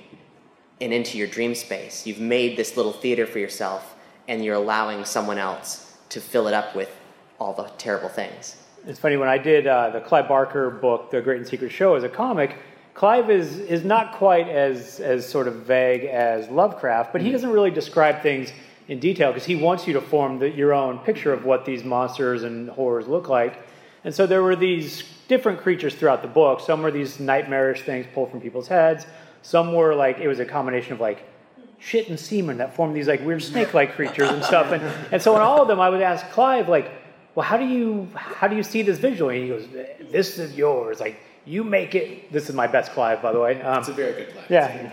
[0.81, 2.07] and into your dream space.
[2.07, 3.95] You've made this little theater for yourself
[4.27, 6.91] and you're allowing someone else to fill it up with
[7.39, 8.57] all the terrible things.
[8.89, 11.95] It's funny when I did uh, the Clive Barker book, The Great and Secret Show,
[11.95, 12.57] as a comic.
[12.95, 17.51] Clive is is not quite as as sort of vague as Lovecraft, but he doesn't
[17.51, 18.51] really describe things
[18.89, 21.85] in detail because he wants you to form the, your own picture of what these
[21.85, 23.59] monsters and horrors look like.
[24.05, 26.61] And so there were these different creatures throughout the book.
[26.61, 29.05] Some were these nightmarish things pulled from people's heads.
[29.43, 31.29] Some were like it was a combination of like
[31.79, 34.73] shit and semen that formed these like weird snake-like creatures and stuff.
[34.73, 36.98] And and so in all of them, I would ask Clive like
[37.39, 39.37] well, how do you how do you see this visually?
[39.37, 40.99] And he goes, this is yours.
[40.99, 42.33] Like you make it.
[42.33, 43.63] This is my best Clive, by the way.
[43.63, 44.51] Um, it's a very good Clive.
[44.51, 44.91] Yeah.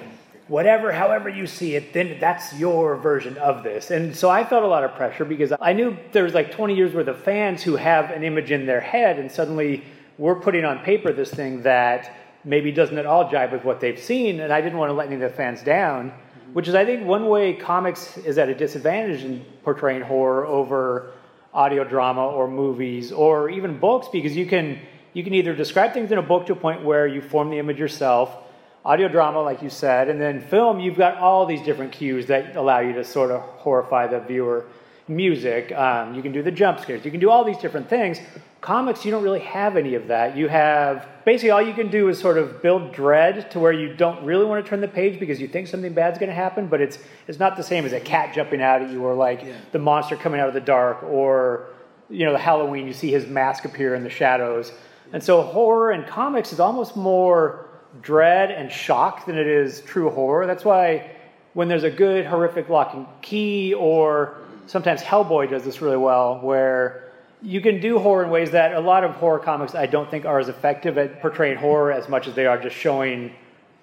[0.48, 3.90] Whatever, however you see it, then that's your version of this.
[3.90, 6.76] And so I felt a lot of pressure because I knew there was like 20
[6.76, 9.84] years worth of fans who have an image in their head, and suddenly
[10.20, 14.00] we're putting on paper this thing that maybe doesn't at all jive with what they've
[14.00, 16.14] seen, and I didn't want to let any of the fans down.
[16.54, 21.15] Which is, I think, one way comics is at a disadvantage in portraying horror over
[21.56, 24.78] audio drama or movies or even books because you can
[25.14, 27.58] you can either describe things in a book to a point where you form the
[27.58, 28.36] image yourself
[28.84, 32.58] audio drama like you said and then film you've got all these different cues that
[32.58, 34.66] allow you to sort of horrify the viewer
[35.08, 38.18] music um, you can do the jump scares you can do all these different things.
[38.62, 40.36] Comics you don't really have any of that.
[40.36, 43.94] You have basically all you can do is sort of build dread to where you
[43.94, 46.68] don't really want to turn the page because you think something bad's going to happen
[46.68, 49.44] but it's it's not the same as a cat jumping out at you or like
[49.44, 49.56] yeah.
[49.72, 51.68] the monster coming out of the dark or
[52.10, 54.72] you know the halloween you see his mask appear in the shadows.
[55.14, 57.70] And so horror in comics is almost more
[58.02, 60.48] dread and shock than it is true horror.
[60.48, 61.12] That's why
[61.54, 66.40] when there's a good horrific Locke and Key or sometimes hellboy does this really well
[66.40, 70.10] where you can do horror in ways that a lot of horror comics I don't
[70.10, 73.32] think are as effective at portraying horror as much as they are just showing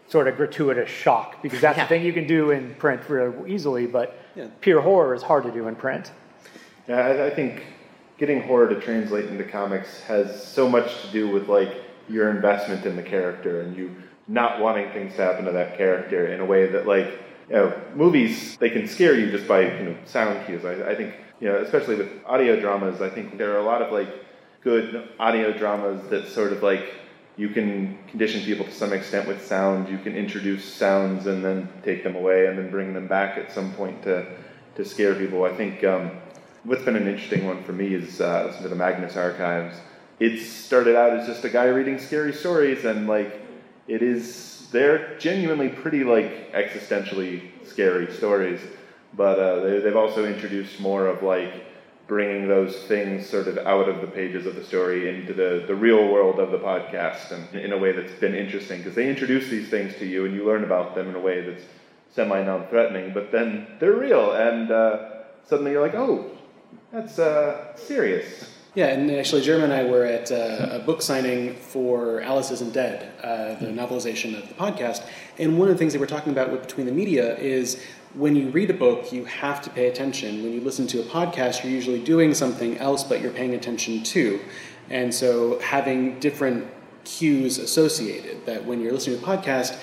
[0.09, 1.85] sort of gratuitous shock because that's yeah.
[1.85, 4.49] the thing you can do in print really easily, but yeah.
[4.61, 6.11] pure horror is hard to do in print.
[6.89, 7.63] Yeah, I, I think
[8.19, 11.75] getting horror to translate into comics has so much to do with like
[12.09, 13.95] your investment in the character and you
[14.29, 17.19] not wanting things to happen to that character in a way that like
[17.49, 20.65] you know, movies they can scare you just by you know sound cues.
[20.65, 23.83] I, I think you know, especially with audio dramas, I think there are a lot
[23.83, 24.09] of like
[24.63, 26.95] good audio dramas that sort of like
[27.37, 29.89] you can condition people to some extent with sound.
[29.89, 33.53] You can introduce sounds and then take them away and then bring them back at
[33.53, 34.27] some point to
[34.77, 35.45] to scare people.
[35.45, 36.13] I think um,
[36.65, 39.77] what's been an interesting one for me is uh, listen to the Magnus Archives.
[40.21, 43.41] It started out as just a guy reading scary stories, and like
[43.89, 48.61] it is, they're genuinely pretty like existentially scary stories
[49.15, 51.67] but uh, they, have also introduced more of like
[52.07, 55.75] bringing those things sort of out of the pages of the story into the, the
[55.75, 59.49] real world of the podcast and in a way that's been interesting because they introduce
[59.49, 61.65] these things to you and you learn about them in a way that's
[62.15, 65.11] semi non threatening, but then they're real and uh,
[65.49, 66.31] suddenly you're like, oh,
[66.93, 68.52] that's uh, serious.
[68.75, 72.73] Yeah, and actually, Jeremy and I were at uh, a book signing for Alice Isn't
[72.73, 75.07] Dead, uh, the novelization of the podcast.
[75.39, 77.83] And one of the things they we're talking about with Between the Media is
[78.15, 80.43] when you read a book, you have to pay attention.
[80.43, 84.03] When you listen to a podcast, you're usually doing something else, but you're paying attention
[84.05, 84.41] to.
[84.89, 86.67] And so, having different
[87.05, 89.79] cues associated, that when you're listening to a podcast,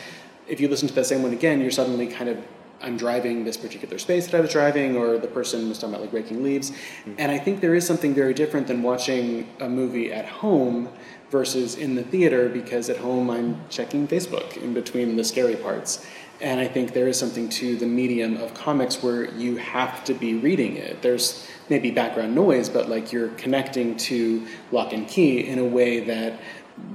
[0.47, 2.39] if you listen to that same one again, you're suddenly kind of
[2.81, 6.05] I'm driving this particular space that I was driving, or the person was talking about
[6.05, 6.71] like raking leaves.
[6.71, 7.15] Mm-hmm.
[7.17, 10.89] And I think there is something very different than watching a movie at home
[11.29, 16.05] versus in the theater because at home I'm checking Facebook in between the scary parts.
[16.41, 20.13] And I think there is something to the medium of comics where you have to
[20.13, 21.01] be reading it.
[21.01, 25.99] There's maybe background noise, but like you're connecting to Locke and Key in a way
[26.05, 26.39] that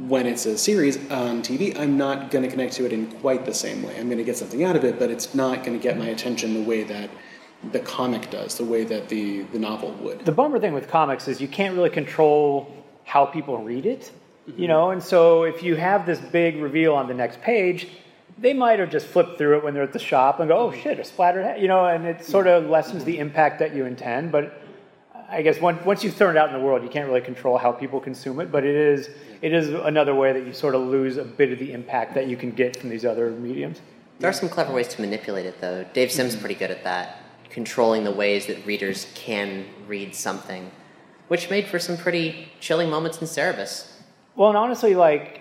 [0.08, 3.46] when it's a series on TV, I'm not going to connect to it in quite
[3.46, 3.98] the same way.
[3.98, 6.06] I'm going to get something out of it, but it's not going to get my
[6.06, 7.10] attention the way that
[7.72, 10.24] the comic does, the way that the, the novel would.
[10.24, 14.12] The bummer thing with comics is you can't really control how people read it,
[14.48, 14.60] mm-hmm.
[14.60, 17.88] you know, and so if you have this big reveal on the next page,
[18.36, 20.70] they might have just flipped through it when they're at the shop and go, oh
[20.70, 20.80] mm-hmm.
[20.82, 22.64] shit, a splattered head, you know, and it sort mm-hmm.
[22.64, 23.22] of lessens the mm-hmm.
[23.22, 24.60] impact that you intend, but
[25.34, 27.72] I guess once you've thrown it out in the world, you can't really control how
[27.72, 29.10] people consume it, but it is
[29.42, 32.28] it is another way that you sort of lose a bit of the impact that
[32.28, 33.80] you can get from these other mediums.
[34.20, 35.84] There are some clever ways to manipulate it, though.
[35.92, 36.40] Dave Sim's mm-hmm.
[36.40, 37.18] pretty good at that,
[37.50, 40.70] controlling the ways that readers can read something,
[41.28, 43.90] which made for some pretty chilling moments in Cerebus.
[44.36, 45.40] Well, and honestly, like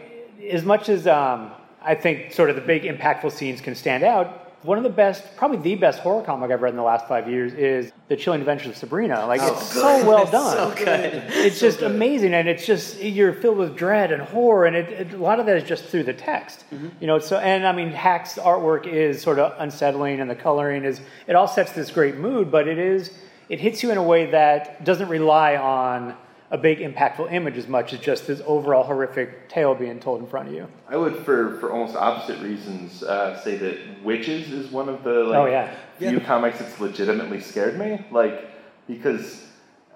[0.50, 1.52] as much as um,
[1.82, 5.36] I think sort of the big impactful scenes can stand out, one of the best,
[5.36, 8.40] probably the best horror comic I've read in the last five years is The Chilling
[8.40, 9.26] Adventures of Sabrina.
[9.28, 9.82] Like, oh, it's good.
[9.82, 10.72] so well done.
[10.72, 11.24] It's so good.
[11.28, 11.92] It's so just good.
[11.92, 12.34] amazing.
[12.34, 14.66] And it's just, you're filled with dread and horror.
[14.66, 16.64] And it, it, a lot of that is just through the text.
[16.72, 16.90] Mm-hmm.
[17.02, 20.86] You know, so, and I mean, Hack's artwork is sort of unsettling and the coloring
[20.86, 23.12] is, it all sets this great mood, but it is,
[23.50, 26.16] it hits you in a way that doesn't rely on
[26.54, 30.28] a big impactful image as much as just this overall horrific tale being told in
[30.28, 30.68] front of you.
[30.88, 35.24] I would, for, for almost opposite reasons, uh, say that Wytches is one of the
[35.24, 35.76] like oh, yeah.
[35.98, 36.20] few yeah.
[36.20, 38.06] comics that's legitimately scared me.
[38.12, 38.52] Like
[38.88, 39.48] because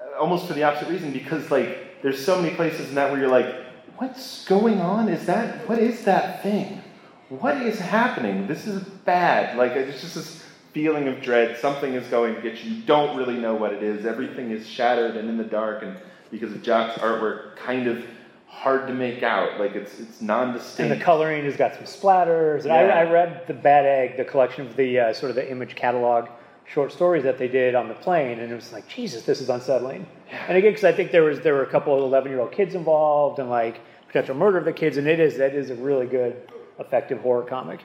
[0.02, 3.20] uh, almost for the opposite reason because like there's so many places in that where
[3.20, 3.54] you're like,
[3.98, 5.10] what's going on?
[5.10, 6.82] Is that what is that thing?
[7.30, 8.48] What is happening?
[8.48, 9.60] This is bad.
[9.60, 10.44] Like it's just this
[10.74, 11.60] feeling of dread.
[11.60, 12.72] Something is going to get you.
[12.72, 14.08] You don't really know what it is.
[14.08, 15.98] Everything is shattered and in the dark and
[16.30, 18.04] because of Jock's artwork, kind of
[18.48, 19.60] hard to make out.
[19.60, 20.92] Like it's it's non-distinct.
[20.92, 22.62] And the coloring has got some splatters.
[22.62, 22.96] And yeah.
[22.96, 25.76] I, I, read the Bad Egg, the collection of the uh, sort of the image
[25.76, 26.28] catalog
[26.66, 29.50] short stories that they did on the plane, and it was like, Jesus, this is
[29.50, 30.06] unsettling.
[30.30, 30.46] Yeah.
[30.50, 33.40] And again, because I think there was there were a couple of eleven-year-old kids involved,
[33.40, 36.52] and like potential murder of the kids, and it is that is a really good,
[36.80, 37.82] effective horror comic.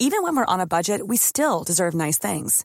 [0.00, 2.64] Even when we're on a budget, we still deserve nice things.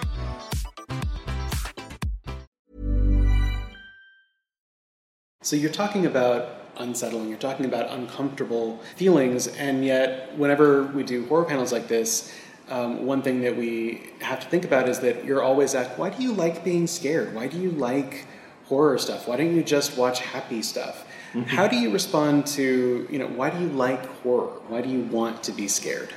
[5.43, 11.25] So you're talking about unsettling, you're talking about uncomfortable feelings, and yet, whenever we do
[11.25, 12.31] horror panels like this,
[12.69, 16.11] um, one thing that we have to think about is that you're always asked, why
[16.11, 17.33] do you like being scared?
[17.33, 18.27] Why do you like
[18.65, 19.27] horror stuff?
[19.27, 21.07] Why don't you just watch happy stuff?
[21.33, 21.49] Mm-hmm.
[21.49, 24.61] How do you respond to, you know, why do you like horror?
[24.67, 26.13] Why do you want to be scared?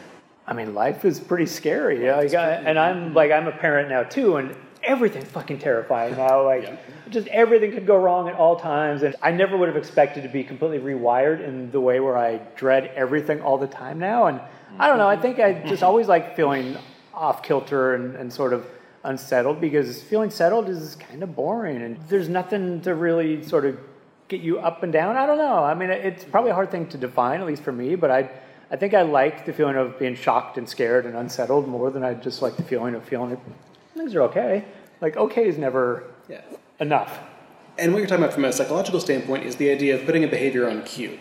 [0.47, 2.17] I mean, life is pretty scary, yeah.
[2.17, 4.55] Like, and I'm like, I'm a parent now too, and
[4.85, 6.45] everything's fucking terrifying now.
[6.45, 6.77] Like, yeah.
[7.11, 9.03] just everything could go wrong at all times.
[9.03, 12.39] And I never would have expected to be completely rewired in the way where I
[12.57, 14.27] dread everything all the time now.
[14.27, 14.41] And
[14.79, 16.77] I don't know, I think I just always like feeling
[17.13, 18.67] off kilter and, and sort of
[19.05, 21.83] unsettled because feeling settled is kind of boring.
[21.83, 23.79] And there's nothing to really sort of
[24.29, 25.17] get you up and down.
[25.17, 25.63] I don't know.
[25.63, 27.95] I mean, it's probably a hard thing to define, at least for me.
[27.95, 28.31] But I,
[28.71, 32.03] I think I like the feeling of being shocked and scared and unsettled more than
[32.03, 33.39] I just like the feeling of feeling
[33.95, 34.65] things are okay.
[35.01, 36.41] Like okay is never Yeah.
[36.81, 37.19] enough.
[37.79, 40.29] And what you're talking about from a psychological standpoint is the idea of putting a
[40.29, 41.19] behavior on cue.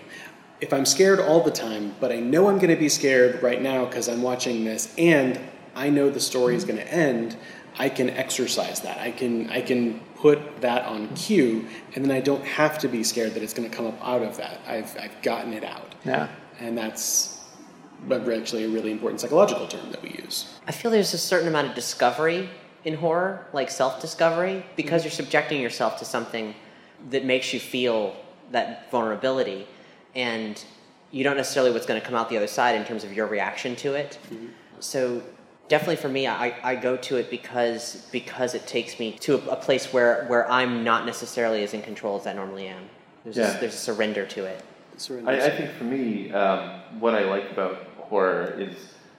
[0.61, 3.61] If I'm scared all the time, but I know I'm going to be scared right
[3.61, 5.39] now because I'm watching this, and
[5.75, 7.35] I know the story is going to end,
[7.77, 8.97] I can exercise that.
[8.99, 13.03] I can I can put that on cue, and then I don't have to be
[13.03, 14.61] scared that it's going to come up out of that.
[14.67, 16.27] I've I've gotten it out, Yeah.
[16.59, 17.39] and that's
[18.07, 20.59] but actually a really important psychological term that we use.
[20.67, 22.49] I feel there's a certain amount of discovery
[22.85, 26.53] in horror, like self discovery, because you're subjecting yourself to something
[27.09, 28.15] that makes you feel
[28.51, 29.67] that vulnerability,
[30.15, 30.63] and
[31.11, 33.27] you don't necessarily what's going to come out the other side in terms of your
[33.27, 34.17] reaction to it.
[34.79, 35.21] So
[35.69, 39.51] definitely for me, I, I go to it because because it takes me to a,
[39.51, 42.89] a place where, where I'm not necessarily as in control as I normally am.
[43.23, 43.57] There's, Yeah.
[43.57, 44.63] a, there's a surrender to it.
[45.25, 48.75] I, I think for me, um, what I like about horror is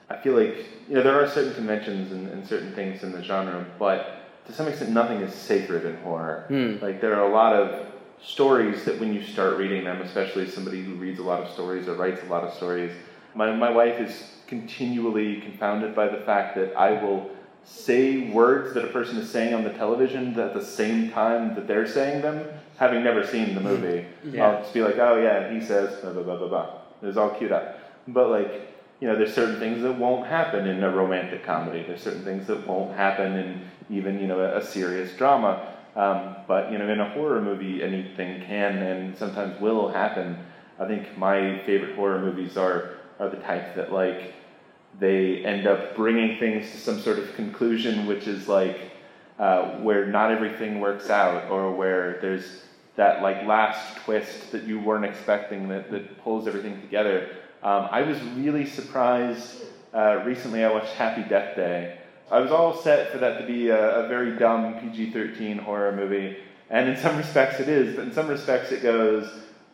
[0.09, 3.23] I feel like you know there are certain conventions and, and certain things in the
[3.23, 6.45] genre, but to some extent, nothing is sacred in horror.
[6.47, 6.77] Hmm.
[6.81, 7.87] Like there are a lot of
[8.23, 11.87] stories that when you start reading them, especially somebody who reads a lot of stories
[11.87, 12.91] or writes a lot of stories,
[13.33, 17.31] my my wife is continually confounded by the fact that I will
[17.63, 21.67] say words that a person is saying on the television at the same time that
[21.67, 23.67] they're saying them, having never seen the hmm.
[23.67, 24.05] movie.
[24.39, 26.69] I'll just be like, oh yeah, he says blah blah blah blah blah.
[27.01, 27.79] It's all queued up.
[28.07, 31.83] But like, you know, there's certain things that won't happen in a romantic comedy.
[31.83, 35.73] There's certain things that won't happen in even you know a, a serious drama.
[35.95, 40.37] Um, but you know, in a horror movie, anything can and sometimes will happen.
[40.79, 44.33] I think my favorite horror movies are are the type that like
[44.99, 48.91] they end up bringing things to some sort of conclusion, which is like
[49.39, 52.61] uh, where not everything works out, or where there's
[52.95, 57.29] that like last twist that you weren't expecting that, that pulls everything together.
[57.65, 60.63] Um, I was really surprised uh, recently.
[60.63, 61.97] I watched Happy Death Day.
[62.29, 66.37] I was all set for that to be a, a very dumb PG-13 horror movie,
[66.69, 69.27] and in some respects it is, but in some respects it goes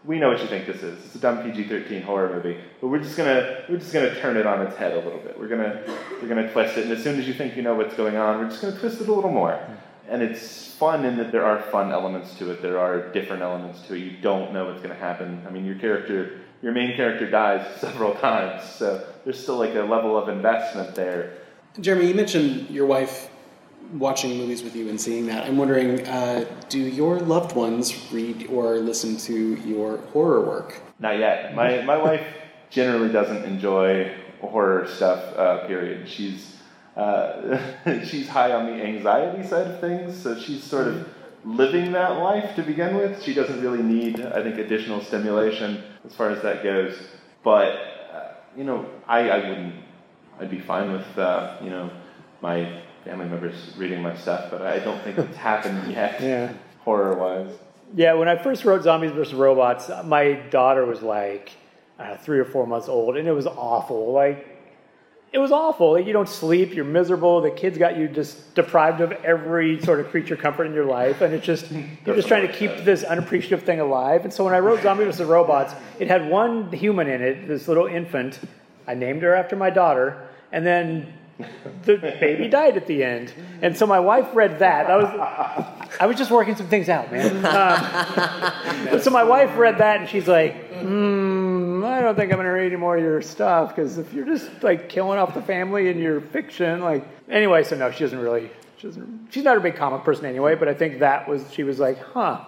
[0.04, 1.04] we know what you think this is.
[1.06, 4.48] It's a dumb PG-13 horror movie, but we're just gonna we're just gonna turn it
[4.48, 5.38] on its head a little bit.
[5.38, 5.84] We're gonna
[6.22, 8.40] we're gonna twist it, and as soon as you think you know what's going on,
[8.40, 9.60] we're just gonna twist it a little more.
[10.10, 12.62] And it's fun in that there are fun elements to it.
[12.62, 14.00] There are different elements to it.
[14.00, 15.44] You don't know what's gonna happen.
[15.48, 19.82] I mean, your character, your main character dies several times, so there's still like a
[19.82, 21.34] level of investment there.
[21.80, 23.30] Jeremy, you mentioned your wife
[23.94, 25.48] watching movies with you and seeing that.
[25.48, 30.82] I'm wondering, uh, do your loved ones read or listen to your horror work?
[31.00, 31.56] Not yet.
[31.56, 32.26] My my wife
[32.70, 35.36] generally doesn't enjoy horror stuff.
[35.36, 36.08] Uh, period.
[36.08, 36.58] She's
[36.96, 37.60] uh,
[38.06, 41.08] she's high on the anxiety side of things, so she's sort of
[41.44, 43.22] living that life to begin with.
[43.24, 46.98] She doesn't really need, I think, additional stimulation as far as that goes.
[47.44, 47.76] But
[48.14, 49.76] uh, you know, I, I wouldn't.
[50.40, 51.92] I'd be fine with uh, you know
[52.42, 56.22] my family members reading my stuff, but I don't think it's happened yet.
[56.22, 56.54] Yeah.
[56.84, 57.56] Horror wise.
[57.94, 59.34] Yeah, when I first wrote Zombies vs.
[59.34, 61.52] Robots, my daughter was like
[62.00, 64.12] uh, three or four months old, and it was awful.
[64.14, 64.51] Like,
[65.34, 65.94] it was awful.
[65.94, 67.40] Like, you don't sleep, you're miserable.
[67.42, 71.22] The kids got you just deprived of every sort of creature comfort in your life,
[71.22, 71.72] and it's just
[72.06, 74.26] you're just trying to keep this unappreciative thing alive.
[74.26, 75.26] And so when I wrote Zombies vs.
[75.28, 78.40] Robots, it had one human in it, this little infant.
[78.88, 81.14] I named her after my daughter, and then
[81.84, 83.34] the baby died at the end.
[83.62, 84.90] And so my wife read that.
[84.90, 87.46] I was I was just working some things out, man.
[87.46, 91.31] Um, so my wife read that and she's like, mm,
[92.02, 94.26] I don't think I'm going to read any more of your stuff because if you're
[94.26, 97.64] just like killing off the family in your fiction, like anyway.
[97.64, 98.50] So no, she doesn't really.
[98.78, 100.56] She doesn't, she's not a big comic person anyway.
[100.56, 102.46] But I think that was she was like, huh.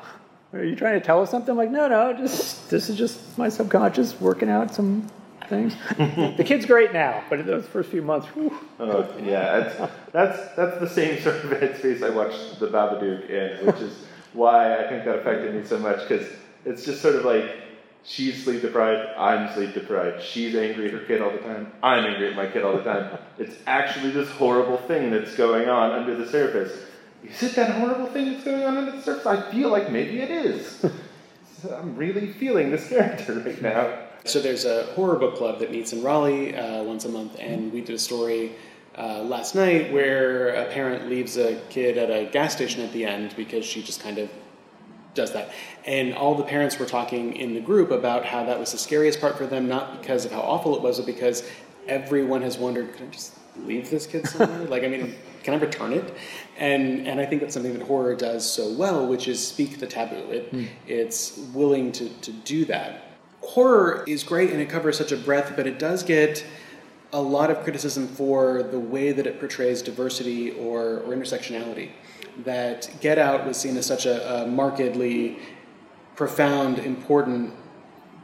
[0.53, 1.51] Are you trying to tell us something?
[1.51, 5.07] I'm like, no, no, just this is just my subconscious working out some
[5.49, 5.75] things.
[6.37, 10.55] the kid's great now, but in those first few months, whew, Oh, yeah, that's, that's
[10.55, 14.87] that's the same sort of headspace I watched The Babadook in, which is why I
[14.89, 16.27] think that affected me so much because
[16.65, 17.62] it's just sort of like
[18.03, 20.23] she's sleep deprived, I'm sleep deprived.
[20.23, 22.83] She's angry at her kid all the time, I'm angry at my kid all the
[22.83, 23.17] time.
[23.39, 26.71] It's actually this horrible thing that's going on under the surface.
[27.23, 29.25] Is it that horrible thing that's going on under the surface?
[29.25, 30.85] I feel like maybe it is.
[31.71, 33.99] I'm really feeling this character right now.
[34.25, 37.71] So there's a horror book club that meets in Raleigh uh, once a month, and
[37.71, 38.53] we did a story
[38.97, 43.05] uh, last night where a parent leaves a kid at a gas station at the
[43.05, 44.29] end because she just kind of
[45.13, 45.51] does that.
[45.85, 49.19] And all the parents were talking in the group about how that was the scariest
[49.19, 51.43] part for them, not because of how awful it was, but because
[51.87, 53.33] everyone has wondered, could I just
[53.65, 54.59] leave this kid somewhere?
[54.69, 56.15] like, I mean, can I return it?
[56.57, 59.87] And and I think that's something that horror does so well, which is speak the
[59.87, 60.31] taboo.
[60.31, 60.65] It hmm.
[60.87, 63.09] it's willing to to do that.
[63.41, 66.45] Horror is great and it covers such a breadth, but it does get
[67.13, 71.91] a lot of criticism for the way that it portrays diversity or, or intersectionality.
[72.43, 75.37] That Get Out was seen as such a, a markedly
[76.15, 77.53] profound, important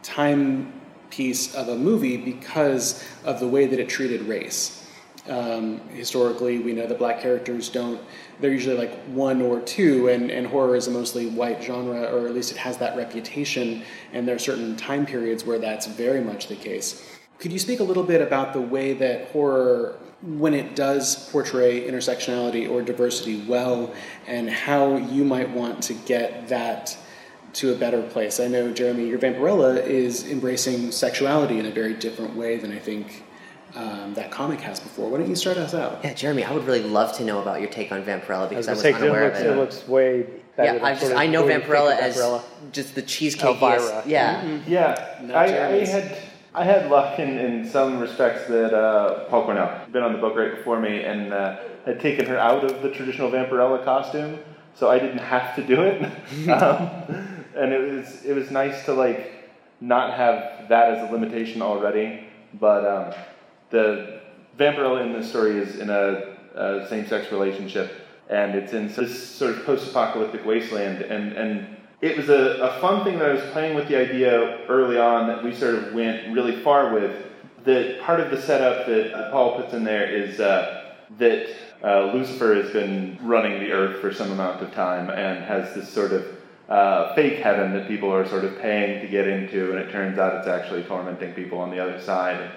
[0.02, 4.88] timepiece of a movie because of the way that it treated race.
[5.30, 8.02] Um, historically, we know that black characters don't,
[8.40, 12.26] they're usually like one or two, and, and horror is a mostly white genre, or
[12.26, 16.22] at least it has that reputation, and there are certain time periods where that's very
[16.22, 17.19] much the case.
[17.40, 21.88] Could you speak a little bit about the way that horror, when it does portray
[21.90, 23.94] intersectionality or diversity well,
[24.28, 26.98] and how you might want to get that
[27.54, 28.40] to a better place?
[28.42, 32.80] I know, Jeremy, your Vampirella is embracing sexuality in a very different way than I
[32.80, 33.24] think
[33.76, 35.10] um, that comic has before.
[35.10, 36.02] Why don't you start us out?
[36.04, 38.68] Yeah, Jeremy, I would really love to know about your take on Vampirella I was
[38.68, 39.56] because I gonna was it unaware looks, of it it.
[39.56, 40.28] looks way
[40.58, 40.78] better.
[40.78, 42.44] Yeah, I just I know the way you think Vampirella of as Vampirella.
[42.74, 43.46] just the cheesecake.
[43.46, 44.04] Elvira.
[44.06, 44.60] Yeah.
[44.68, 45.90] Yeah, Not I, I Jeremy's.
[45.92, 46.18] had
[46.54, 50.20] I had luck in, in some respects that uh, Paul Cornell had been on the
[50.20, 54.40] book right before me and uh, had taken her out of the traditional Vampirella costume,
[54.74, 56.02] so I didn't have to do it.
[56.50, 56.90] um,
[57.56, 62.26] and it was it was nice to like not have that as a limitation already.
[62.60, 63.14] But um,
[63.70, 64.22] the
[64.58, 67.92] Vampirella in this story is in a, a same-sex relationship,
[68.28, 73.04] and it's in this sort of post-apocalyptic wasteland, and and it was a, a fun
[73.04, 76.34] thing that I was playing with the idea early on that we sort of went
[76.34, 77.26] really far with.
[77.66, 81.50] That part of the setup that uh, Paul puts in there is uh, that
[81.84, 85.90] uh, Lucifer has been running the earth for some amount of time and has this
[85.90, 86.26] sort of
[86.70, 90.18] uh, fake heaven that people are sort of paying to get into, and it turns
[90.20, 92.52] out it's actually tormenting people on the other side.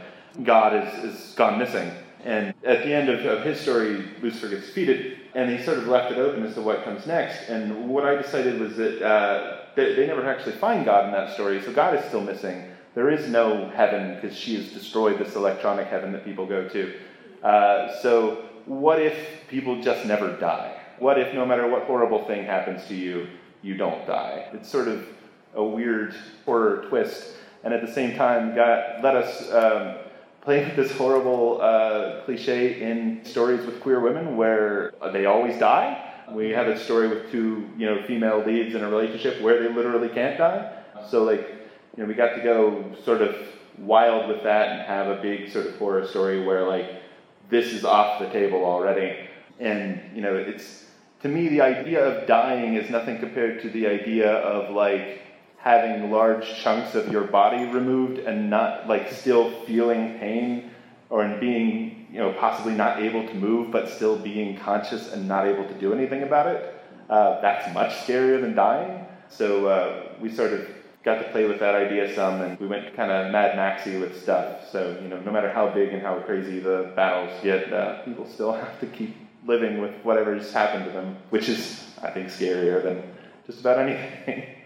[0.45, 1.91] God is, is gone missing.
[2.25, 5.87] And at the end of, of his story, Lucifer gets defeated, and he sort of
[5.87, 7.49] left it open as to what comes next.
[7.49, 11.33] And what I decided was that uh, they, they never actually find God in that
[11.35, 12.65] story, so God is still missing.
[12.95, 16.95] There is no heaven because she has destroyed this electronic heaven that people go to.
[17.43, 19.17] Uh, so, what if
[19.49, 20.79] people just never die?
[20.99, 23.27] What if no matter what horrible thing happens to you,
[23.63, 24.49] you don't die?
[24.53, 25.07] It's sort of
[25.55, 26.15] a weird
[26.45, 27.33] horror twist,
[27.65, 29.97] and at the same time, God let us um,
[30.43, 36.13] play with this horrible uh, cliche in stories with queer women where they always die.
[36.33, 39.73] We have a story with two, you know, female leads in a relationship where they
[39.73, 40.83] literally can't die.
[41.09, 41.49] So, like,
[41.97, 43.37] you know, we got to go sort of
[43.79, 47.03] wild with that and have a big sort of horror story where, like,
[47.49, 49.29] this is off the table already.
[49.61, 50.87] And, you know, it's,
[51.21, 55.21] to me, the idea of dying is nothing compared to the idea of, like,
[55.63, 60.71] having large chunks of your body removed and not, like, still feeling pain
[61.09, 65.29] or in being, you know, possibly not able to move but still being conscious and
[65.29, 66.75] not able to do anything about it.
[67.09, 69.07] Uh, that's much scarier than dying.
[69.29, 70.67] So uh, we sort of
[71.05, 74.21] got to play with that idea some, and we went kind of Mad Maxy with
[74.23, 74.71] stuff.
[74.71, 78.27] So you know, no matter how big and how crazy the battles get, uh, people
[78.27, 82.83] still have to keep living with whatever's happened to them, which is, I think, scarier
[82.83, 83.03] than
[83.47, 84.47] just about anything.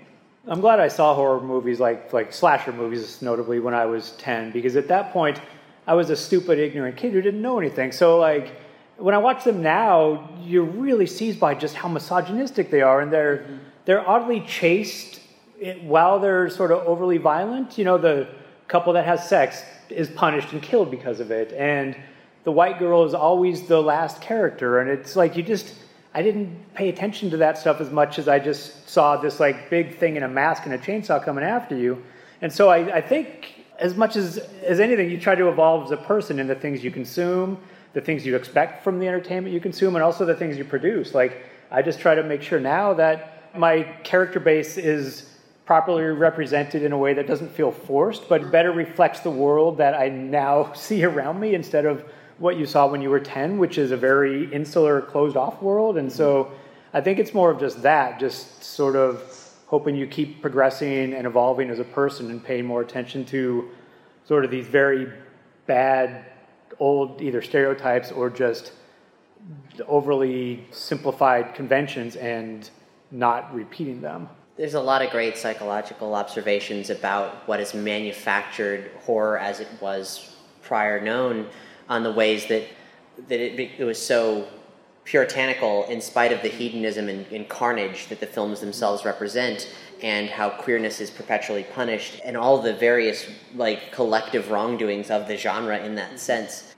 [0.48, 4.52] I'm glad I saw horror movies like like slasher movies, notably when I was ten,
[4.52, 5.40] because at that point
[5.86, 7.90] I was a stupid, ignorant kid who didn't know anything.
[7.90, 8.52] So like
[8.96, 13.12] when I watch them now, you're really seized by just how misogynistic they are, and
[13.12, 13.46] they're
[13.86, 15.20] they're oddly chaste
[15.82, 17.76] while they're sort of overly violent.
[17.76, 18.28] You know, the
[18.68, 21.96] couple that has sex is punished and killed because of it, and
[22.44, 25.74] the white girl is always the last character, and it's like you just
[26.16, 29.68] I didn't pay attention to that stuff as much as I just saw this like
[29.68, 32.02] big thing in a mask and a chainsaw coming after you.
[32.40, 35.90] And so I, I think as much as as anything, you try to evolve as
[35.90, 37.58] a person in the things you consume,
[37.92, 41.12] the things you expect from the entertainment you consume, and also the things you produce.
[41.12, 45.36] Like I just try to make sure now that my character base is
[45.66, 49.92] properly represented in a way that doesn't feel forced, but better reflects the world that
[49.92, 53.78] I now see around me instead of what you saw when you were 10, which
[53.78, 55.96] is a very insular, closed off world.
[55.96, 56.52] And so
[56.92, 59.32] I think it's more of just that, just sort of
[59.66, 63.68] hoping you keep progressing and evolving as a person and paying more attention to
[64.26, 65.12] sort of these very
[65.66, 66.26] bad,
[66.78, 68.72] old either stereotypes or just
[69.86, 72.70] overly simplified conventions and
[73.10, 74.28] not repeating them.
[74.56, 80.34] There's a lot of great psychological observations about what is manufactured horror as it was
[80.62, 81.46] prior known
[81.88, 82.66] on the ways that
[83.28, 84.46] that it, it was so
[85.04, 89.72] puritanical in spite of the hedonism and, and carnage that the films themselves represent
[90.02, 95.36] and how queerness is perpetually punished and all the various like collective wrongdoings of the
[95.36, 96.18] genre in that mm-hmm.
[96.18, 96.74] sense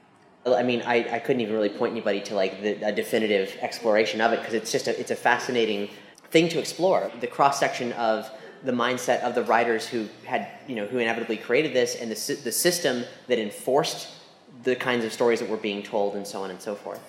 [0.47, 4.21] I mean, I, I couldn't even really point anybody to like the, a definitive exploration
[4.21, 5.91] of it because it's just a, it's a fascinating
[6.31, 7.11] thing to explore.
[7.21, 8.31] The cross section of
[8.65, 12.35] the mindset of the writers who had you know who inevitably created this and the
[12.43, 14.09] the system that enforced
[14.65, 17.01] the kinds of stories that were being told and so on and so forth.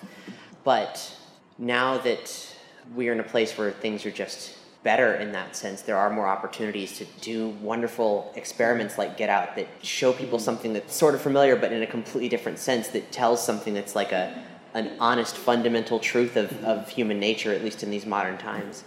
[0.64, 1.16] But
[1.58, 2.56] now that
[2.94, 5.82] we are in a place where things are just better in that sense.
[5.82, 10.72] There are more opportunities to do wonderful experiments like Get Out that show people something
[10.72, 14.12] that's sort of familiar but in a completely different sense that tells something that's like
[14.12, 14.42] a
[14.72, 18.84] an honest fundamental truth of, of human nature, at least in these modern times.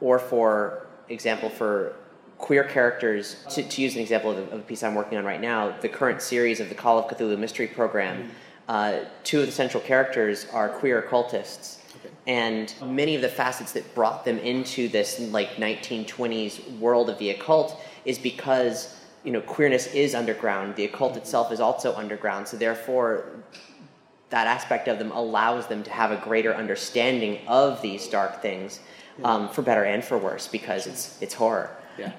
[0.00, 1.94] Or for example, for
[2.38, 5.40] queer characters, to, to use an example of, of a piece I'm working on right
[5.40, 8.30] now, the current series of the Call of Cthulhu Mystery Program,
[8.68, 11.82] uh, two of the central characters are queer occultists.
[12.26, 17.30] And many of the facets that brought them into this like 1920s world of the
[17.30, 20.74] occult is because you know queerness is underground.
[20.74, 22.48] The occult itself is also underground.
[22.48, 23.26] So therefore
[24.30, 28.80] that aspect of them allows them to have a greater understanding of these dark things
[29.22, 31.70] um, for better and for worse because it's it's horror.
[31.96, 32.12] Yeah.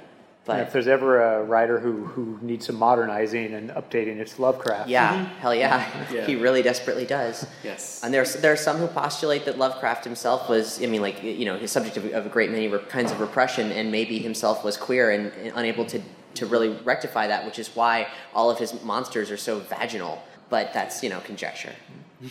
[0.55, 4.89] And if there's ever a writer who, who needs some modernizing and updating, it's Lovecraft.
[4.89, 5.39] Yeah, mm-hmm.
[5.39, 6.05] hell yeah.
[6.11, 6.25] Yeah.
[6.25, 7.45] He really desperately does.
[7.63, 8.01] Yes.
[8.03, 11.45] And there's there are some who postulate that Lovecraft himself was, I mean, like you
[11.45, 14.63] know, he's subject of, of a great many re- kinds of repression, and maybe himself
[14.63, 16.01] was queer and, and unable to
[16.35, 20.23] to really rectify that, which is why all of his monsters are so vaginal.
[20.49, 21.73] But that's you know conjecture.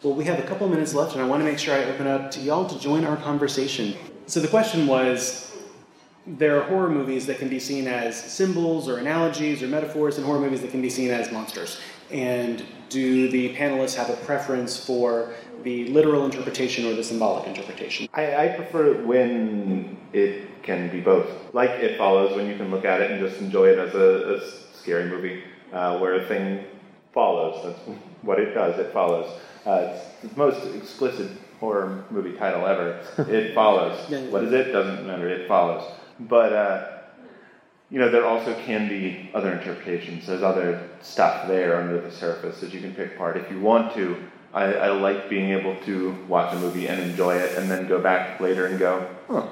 [0.00, 2.06] Well, we have a couple minutes left, and I want to make sure I open
[2.06, 3.96] up to y'all to join our conversation.
[4.26, 5.47] So the question was
[6.36, 10.26] there are horror movies that can be seen as symbols or analogies or metaphors, and
[10.26, 11.80] horror movies that can be seen as monsters.
[12.10, 18.08] And do the panelists have a preference for the literal interpretation or the symbolic interpretation?
[18.14, 21.28] I, I prefer it when it can be both.
[21.54, 24.36] Like It Follows, when you can look at it and just enjoy it as a,
[24.36, 26.64] a scary movie, uh, where a thing
[27.12, 27.62] follows.
[27.64, 29.40] That's what it does, it follows.
[29.66, 33.00] Uh, it's the most explicit horror movie title ever.
[33.30, 34.08] It follows.
[34.08, 34.30] Yeah, yeah.
[34.30, 34.72] What is it?
[34.72, 35.84] Doesn't matter, it follows.
[36.20, 36.88] But, uh,
[37.90, 40.26] you know, there also can be other interpretations.
[40.26, 43.94] There's other stuff there under the surface that you can pick apart if you want
[43.94, 44.16] to.
[44.52, 48.00] I, I like being able to watch a movie and enjoy it and then go
[48.00, 49.46] back later and go, huh,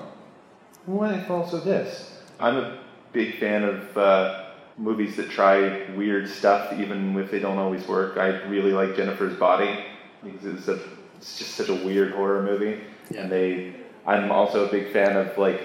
[0.87, 2.23] what if also this?
[2.39, 2.79] I'm a
[3.13, 4.47] big fan of uh,
[4.79, 8.19] movies that try weird stuff, even if they don't always work.
[8.19, 9.85] I really like Jennifer's Body
[10.23, 10.81] because it's a
[11.17, 12.81] it's just such a weird horror movie,
[13.17, 13.75] and they.
[14.07, 15.61] I'm also a big fan of like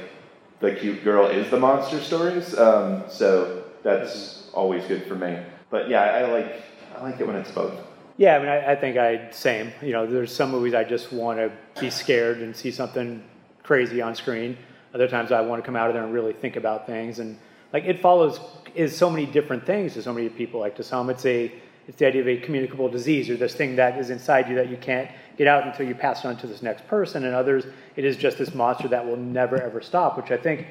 [0.62, 5.38] the cute girl is the monster stories, um, so that's always good for me.
[5.70, 6.62] But yeah, I like
[6.95, 7.74] I like it when it's both.
[8.18, 9.72] Yeah, I mean, I, I think I same.
[9.82, 13.24] You know, there's some movies I just want to be scared and see something
[13.64, 14.57] crazy on screen.
[14.93, 17.20] Other times I want to come out of there and really think about things.
[17.20, 17.38] And
[17.74, 18.39] like it follows
[18.76, 20.59] is so many different things to so many people.
[20.59, 21.51] Like to some, it's a
[21.88, 24.70] it's the idea of a communicable disease or this thing that is inside you that
[24.70, 27.26] you can't get out until you pass it on to this next person.
[27.26, 27.66] And others,
[27.96, 30.18] it is just this monster that will never ever stop.
[30.18, 30.68] Which I think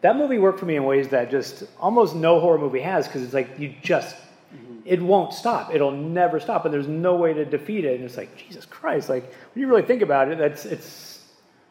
[0.00, 3.22] that movie worked for me in ways that just almost no horror movie has because
[3.22, 4.80] it's like you just mm-hmm.
[4.84, 5.74] it won't stop.
[5.74, 7.96] It'll never stop, and there's no way to defeat it.
[7.96, 9.08] And it's like Jesus Christ!
[9.08, 11.20] Like when you really think about it, that's it's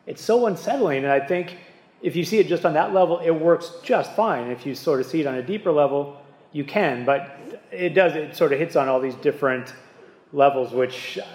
[0.05, 1.03] it's so unsettling.
[1.03, 1.57] And I think
[2.01, 4.51] if you see it just on that level, it works just fine.
[4.51, 6.21] If you sort of see it on a deeper level,
[6.53, 7.03] you can.
[7.05, 7.37] But
[7.71, 8.15] it does.
[8.15, 9.73] It sort of hits on all these different
[10.31, 11.25] levels, which uh,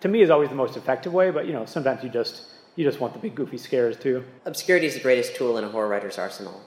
[0.00, 1.30] to me is always the most effective way.
[1.30, 2.42] But you know, sometimes you just
[2.76, 4.24] you just want the big goofy scares too.
[4.44, 6.60] Obscurity is the greatest tool in a horror writer's arsenal.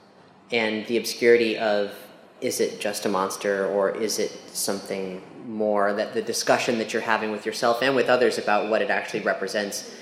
[0.50, 1.94] And the obscurity of
[2.40, 7.02] is it just a monster or is it something more that the discussion that you're
[7.02, 9.94] having with yourself and with others about what it actually represents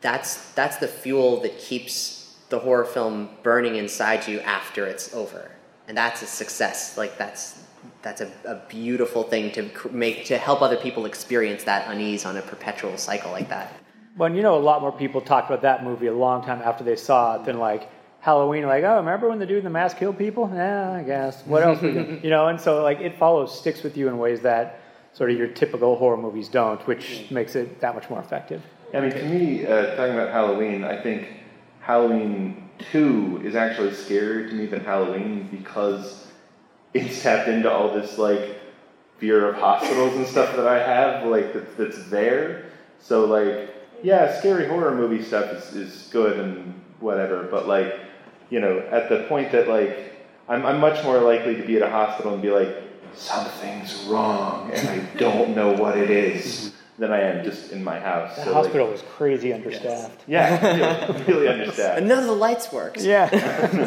[0.00, 5.51] that's that's the fuel that keeps the horror film burning inside you after it's over
[5.88, 7.62] and that's a success like that's
[8.02, 12.36] that's a, a beautiful thing to make to help other people experience that unease on
[12.36, 13.72] a perpetual cycle like that
[14.16, 16.84] Well, you know, a lot more people talked about that movie a long time after
[16.84, 17.88] they saw it than like
[18.20, 18.66] Halloween.
[18.66, 20.50] Like, oh, remember when the dude in the mask killed people?
[20.54, 21.42] Yeah, I guess.
[21.46, 21.80] What else?
[21.80, 22.20] we?
[22.22, 24.80] You know, and so like it follows, sticks with you in ways that
[25.12, 28.62] sort of your typical horror movies don't, which makes it that much more effective.
[28.94, 31.28] I mean, to me, uh, talking about Halloween, I think
[31.80, 36.26] Halloween 2 is actually scarier to me than Halloween because
[36.94, 38.60] it's tapped into all this, like,
[39.18, 42.66] fear of hospitals and stuff that I have, like, that, that's there.
[43.00, 48.00] So, like, yeah, scary horror movie stuff is, is good and whatever, but, like,
[48.50, 50.12] you know, at the point that, like,
[50.48, 52.76] I'm, I'm much more likely to be at a hospital and be like,
[53.14, 56.74] something's wrong and I don't know what it is.
[56.98, 58.36] Than I am just in my house.
[58.36, 60.22] The So, like, hospital was crazy understaffed.
[60.26, 61.98] yeah, really, really understaffed.
[61.98, 63.00] And none of the lights worked.
[63.00, 63.28] Yeah.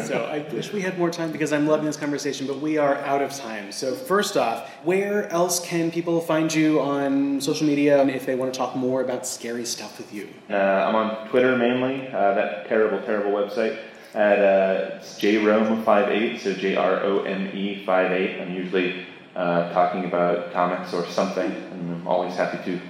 [0.02, 2.96] so I wish we had more time because I'm loving this conversation, but we are
[2.96, 3.70] out of time.
[3.70, 8.34] So first off, where else can people find you on social media and if they
[8.34, 10.28] want to talk more about scary stuff with you?
[10.50, 13.78] Uh, I'm on Twitter mainly, uh, that terrible, terrible website.
[14.14, 18.40] At uh, it's jrome58, so J R O M E 58.
[18.40, 22.80] I'm usually uh, talking about comics or something, and I'm always happy to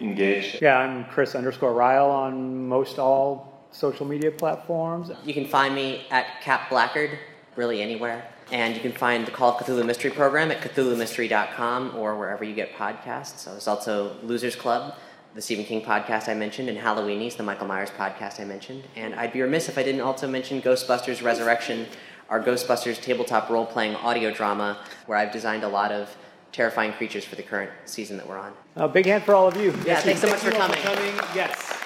[0.00, 0.58] engage.
[0.60, 5.10] yeah, I'm Chris underscore Ryall on most all social media platforms.
[5.24, 7.18] You can find me at Cap Blackard,
[7.56, 8.24] really anywhere.
[8.52, 12.52] And you can find the Call of Cthulhu Mystery Program at CthulhuMystery.com or wherever you
[12.54, 13.38] get podcasts.
[13.38, 14.94] So there's also Losers Club,
[15.36, 18.82] the Stephen King podcast I mentioned, and Halloweenies, the Michael Myers podcast I mentioned.
[18.96, 21.86] And I'd be remiss if I didn't also mention Ghostbusters Resurrection,
[22.28, 26.16] our Ghostbusters tabletop role playing audio drama, where I've designed a lot of
[26.52, 28.52] terrifying creatures for the current season that we're on.
[28.76, 29.72] A big hand for all of you.
[29.86, 31.12] Yeah, thanks so much for Thank you all coming.
[31.12, 31.30] coming.
[31.34, 31.76] Yes.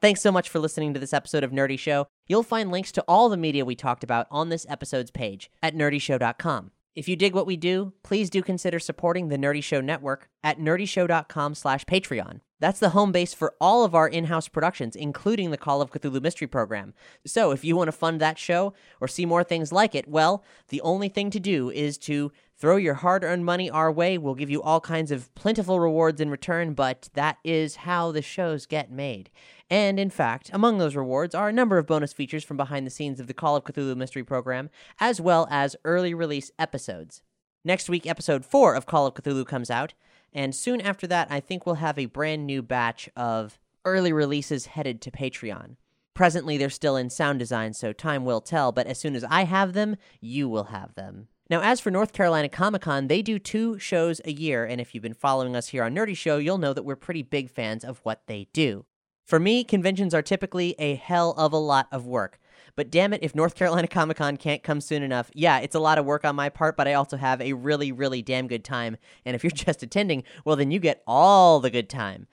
[0.00, 2.08] Thanks so much for listening to this episode of Nerdy Show.
[2.26, 5.74] You'll find links to all the media we talked about on this episode's page at
[5.74, 6.72] nerdyshow.com.
[6.94, 10.60] If you dig what we do, please do consider supporting the Nerdy Show network at
[10.60, 12.40] nerdyshow.com slash Patreon.
[12.60, 16.22] That's the home base for all of our in-house productions, including the Call of Cthulhu
[16.22, 16.94] Mystery Program.
[17.26, 20.44] So if you want to fund that show or see more things like it, well,
[20.68, 24.16] the only thing to do is to throw your hard-earned money our way.
[24.16, 28.22] We'll give you all kinds of plentiful rewards in return, but that is how the
[28.22, 29.30] shows get made.
[29.74, 32.92] And in fact, among those rewards are a number of bonus features from behind the
[32.92, 34.70] scenes of the Call of Cthulhu Mystery Program,
[35.00, 37.22] as well as early release episodes.
[37.64, 39.92] Next week, episode 4 of Call of Cthulhu comes out,
[40.32, 44.66] and soon after that, I think we'll have a brand new batch of early releases
[44.66, 45.74] headed to Patreon.
[46.14, 49.42] Presently, they're still in sound design, so time will tell, but as soon as I
[49.42, 51.26] have them, you will have them.
[51.50, 54.94] Now, as for North Carolina Comic Con, they do two shows a year, and if
[54.94, 57.82] you've been following us here on Nerdy Show, you'll know that we're pretty big fans
[57.84, 58.86] of what they do.
[59.24, 62.38] For me, conventions are typically a hell of a lot of work.
[62.76, 65.80] But damn it, if North Carolina Comic Con can't come soon enough, yeah, it's a
[65.80, 68.64] lot of work on my part, but I also have a really, really damn good
[68.64, 68.96] time.
[69.24, 72.26] And if you're just attending, well, then you get all the good time.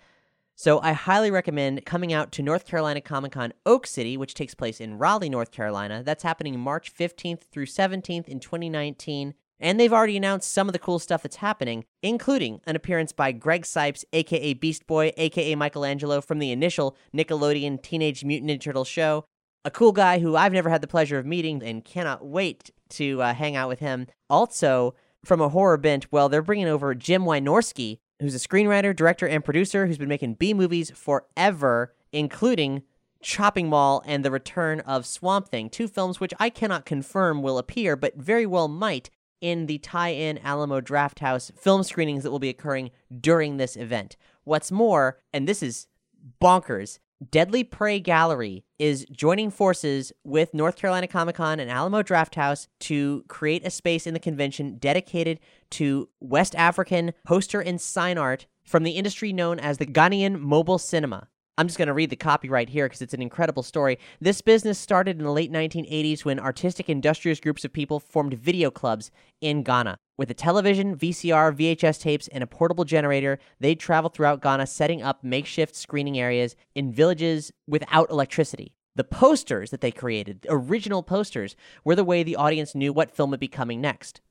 [0.55, 4.53] So I highly recommend coming out to North Carolina Comic Con Oak City, which takes
[4.53, 6.03] place in Raleigh, North Carolina.
[6.03, 9.33] That's happening March 15th through 17th in 2019.
[9.61, 13.31] And they've already announced some of the cool stuff that's happening, including an appearance by
[13.31, 18.83] Greg Cipes, aka Beast Boy, aka Michelangelo from the initial Nickelodeon Teenage Mutant Ninja Turtle
[18.83, 19.23] show.
[19.63, 23.21] A cool guy who I've never had the pleasure of meeting and cannot wait to
[23.21, 24.07] uh, hang out with him.
[24.27, 29.27] Also, from a horror bent, well, they're bringing over Jim Wynorski, who's a screenwriter, director,
[29.27, 32.81] and producer who's been making B movies forever, including
[33.21, 37.59] Chopping Mall and The Return of Swamp Thing, two films which I cannot confirm will
[37.59, 42.39] appear, but very well might in the tie in Alamo Drafthouse film screenings that will
[42.39, 44.15] be occurring during this event.
[44.43, 45.87] What's more, and this is
[46.41, 52.67] bonkers, Deadly Prey Gallery is joining forces with North Carolina Comic Con and Alamo Drafthouse
[52.79, 55.39] to create a space in the convention dedicated
[55.71, 60.79] to West African poster and sign art from the industry known as the Ghanaian Mobile
[60.79, 61.27] Cinema.
[61.57, 63.99] I'm just going to read the copyright here because it's an incredible story.
[64.21, 68.71] This business started in the late 1980s when artistic industrious groups of people formed video
[68.71, 69.97] clubs in Ghana.
[70.17, 75.01] With a television, VCR, VHS tapes, and a portable generator, they'd travel throughout Ghana setting
[75.01, 78.73] up makeshift screening areas in villages without electricity.
[78.95, 83.15] The posters that they created, the original posters, were the way the audience knew what
[83.15, 84.21] film would be coming next.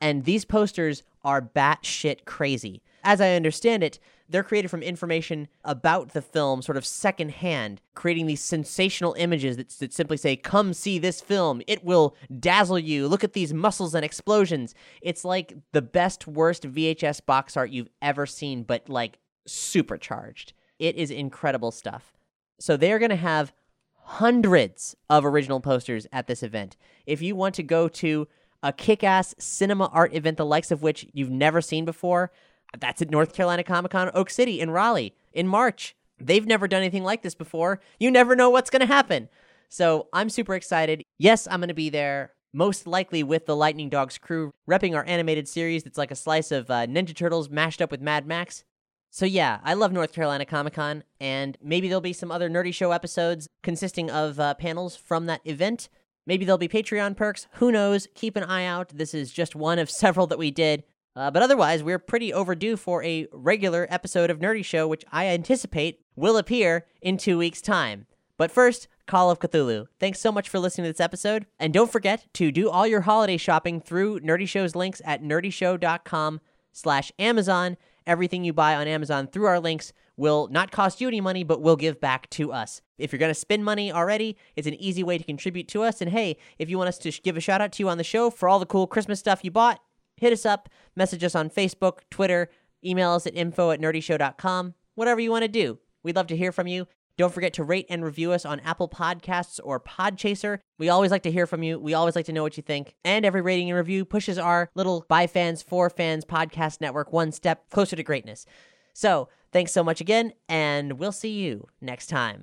[0.00, 2.82] And these posters are batshit crazy.
[3.02, 3.98] As I understand it,
[4.28, 9.70] they're created from information about the film, sort of secondhand, creating these sensational images that,
[9.70, 11.62] that simply say, Come see this film.
[11.66, 13.08] It will dazzle you.
[13.08, 14.74] Look at these muscles and explosions.
[15.00, 20.52] It's like the best, worst VHS box art you've ever seen, but like supercharged.
[20.78, 22.12] It is incredible stuff.
[22.58, 23.52] So they're going to have
[23.94, 26.76] hundreds of original posters at this event.
[27.06, 28.28] If you want to go to
[28.62, 32.32] a kick ass cinema art event, the likes of which you've never seen before,
[32.78, 35.94] that's at North Carolina Comic Con Oak City in Raleigh in March.
[36.18, 37.80] They've never done anything like this before.
[38.00, 39.28] You never know what's going to happen.
[39.68, 41.02] So I'm super excited.
[41.18, 45.04] Yes, I'm going to be there, most likely with the Lightning Dogs crew, repping our
[45.04, 48.64] animated series that's like a slice of uh, Ninja Turtles mashed up with Mad Max.
[49.10, 52.74] So yeah, I love North Carolina Comic Con, and maybe there'll be some other Nerdy
[52.74, 55.88] Show episodes consisting of uh, panels from that event.
[56.26, 57.46] Maybe there'll be Patreon perks.
[57.54, 58.08] Who knows?
[58.14, 58.90] Keep an eye out.
[58.94, 60.82] This is just one of several that we did.
[61.16, 65.26] Uh, but otherwise, we're pretty overdue for a regular episode of Nerdy Show, which I
[65.26, 68.06] anticipate will appear in two weeks' time.
[68.36, 69.86] But first, Call of Cthulhu.
[69.98, 71.46] Thanks so much for listening to this episode.
[71.58, 76.40] And don't forget to do all your holiday shopping through Nerdy Show's links at nerdyshow.com
[76.72, 81.20] slash Amazon Everything you buy on Amazon through our links will not cost you any
[81.20, 82.80] money, but will give back to us.
[82.98, 86.00] If you're going to spend money already, it's an easy way to contribute to us.
[86.00, 88.04] And hey, if you want us to give a shout out to you on the
[88.04, 89.80] show for all the cool Christmas stuff you bought,
[90.16, 92.48] hit us up, message us on Facebook, Twitter,
[92.84, 95.78] email us at info at nerdyshow.com, whatever you want to do.
[96.02, 96.86] We'd love to hear from you.
[97.16, 100.58] Don't forget to rate and review us on Apple Podcasts or Podchaser.
[100.78, 101.78] We always like to hear from you.
[101.78, 102.94] We always like to know what you think.
[103.04, 107.32] And every rating and review pushes our little by fans, for fans podcast network one
[107.32, 108.44] step closer to greatness.
[108.92, 112.42] So, thanks so much again, and we'll see you next time.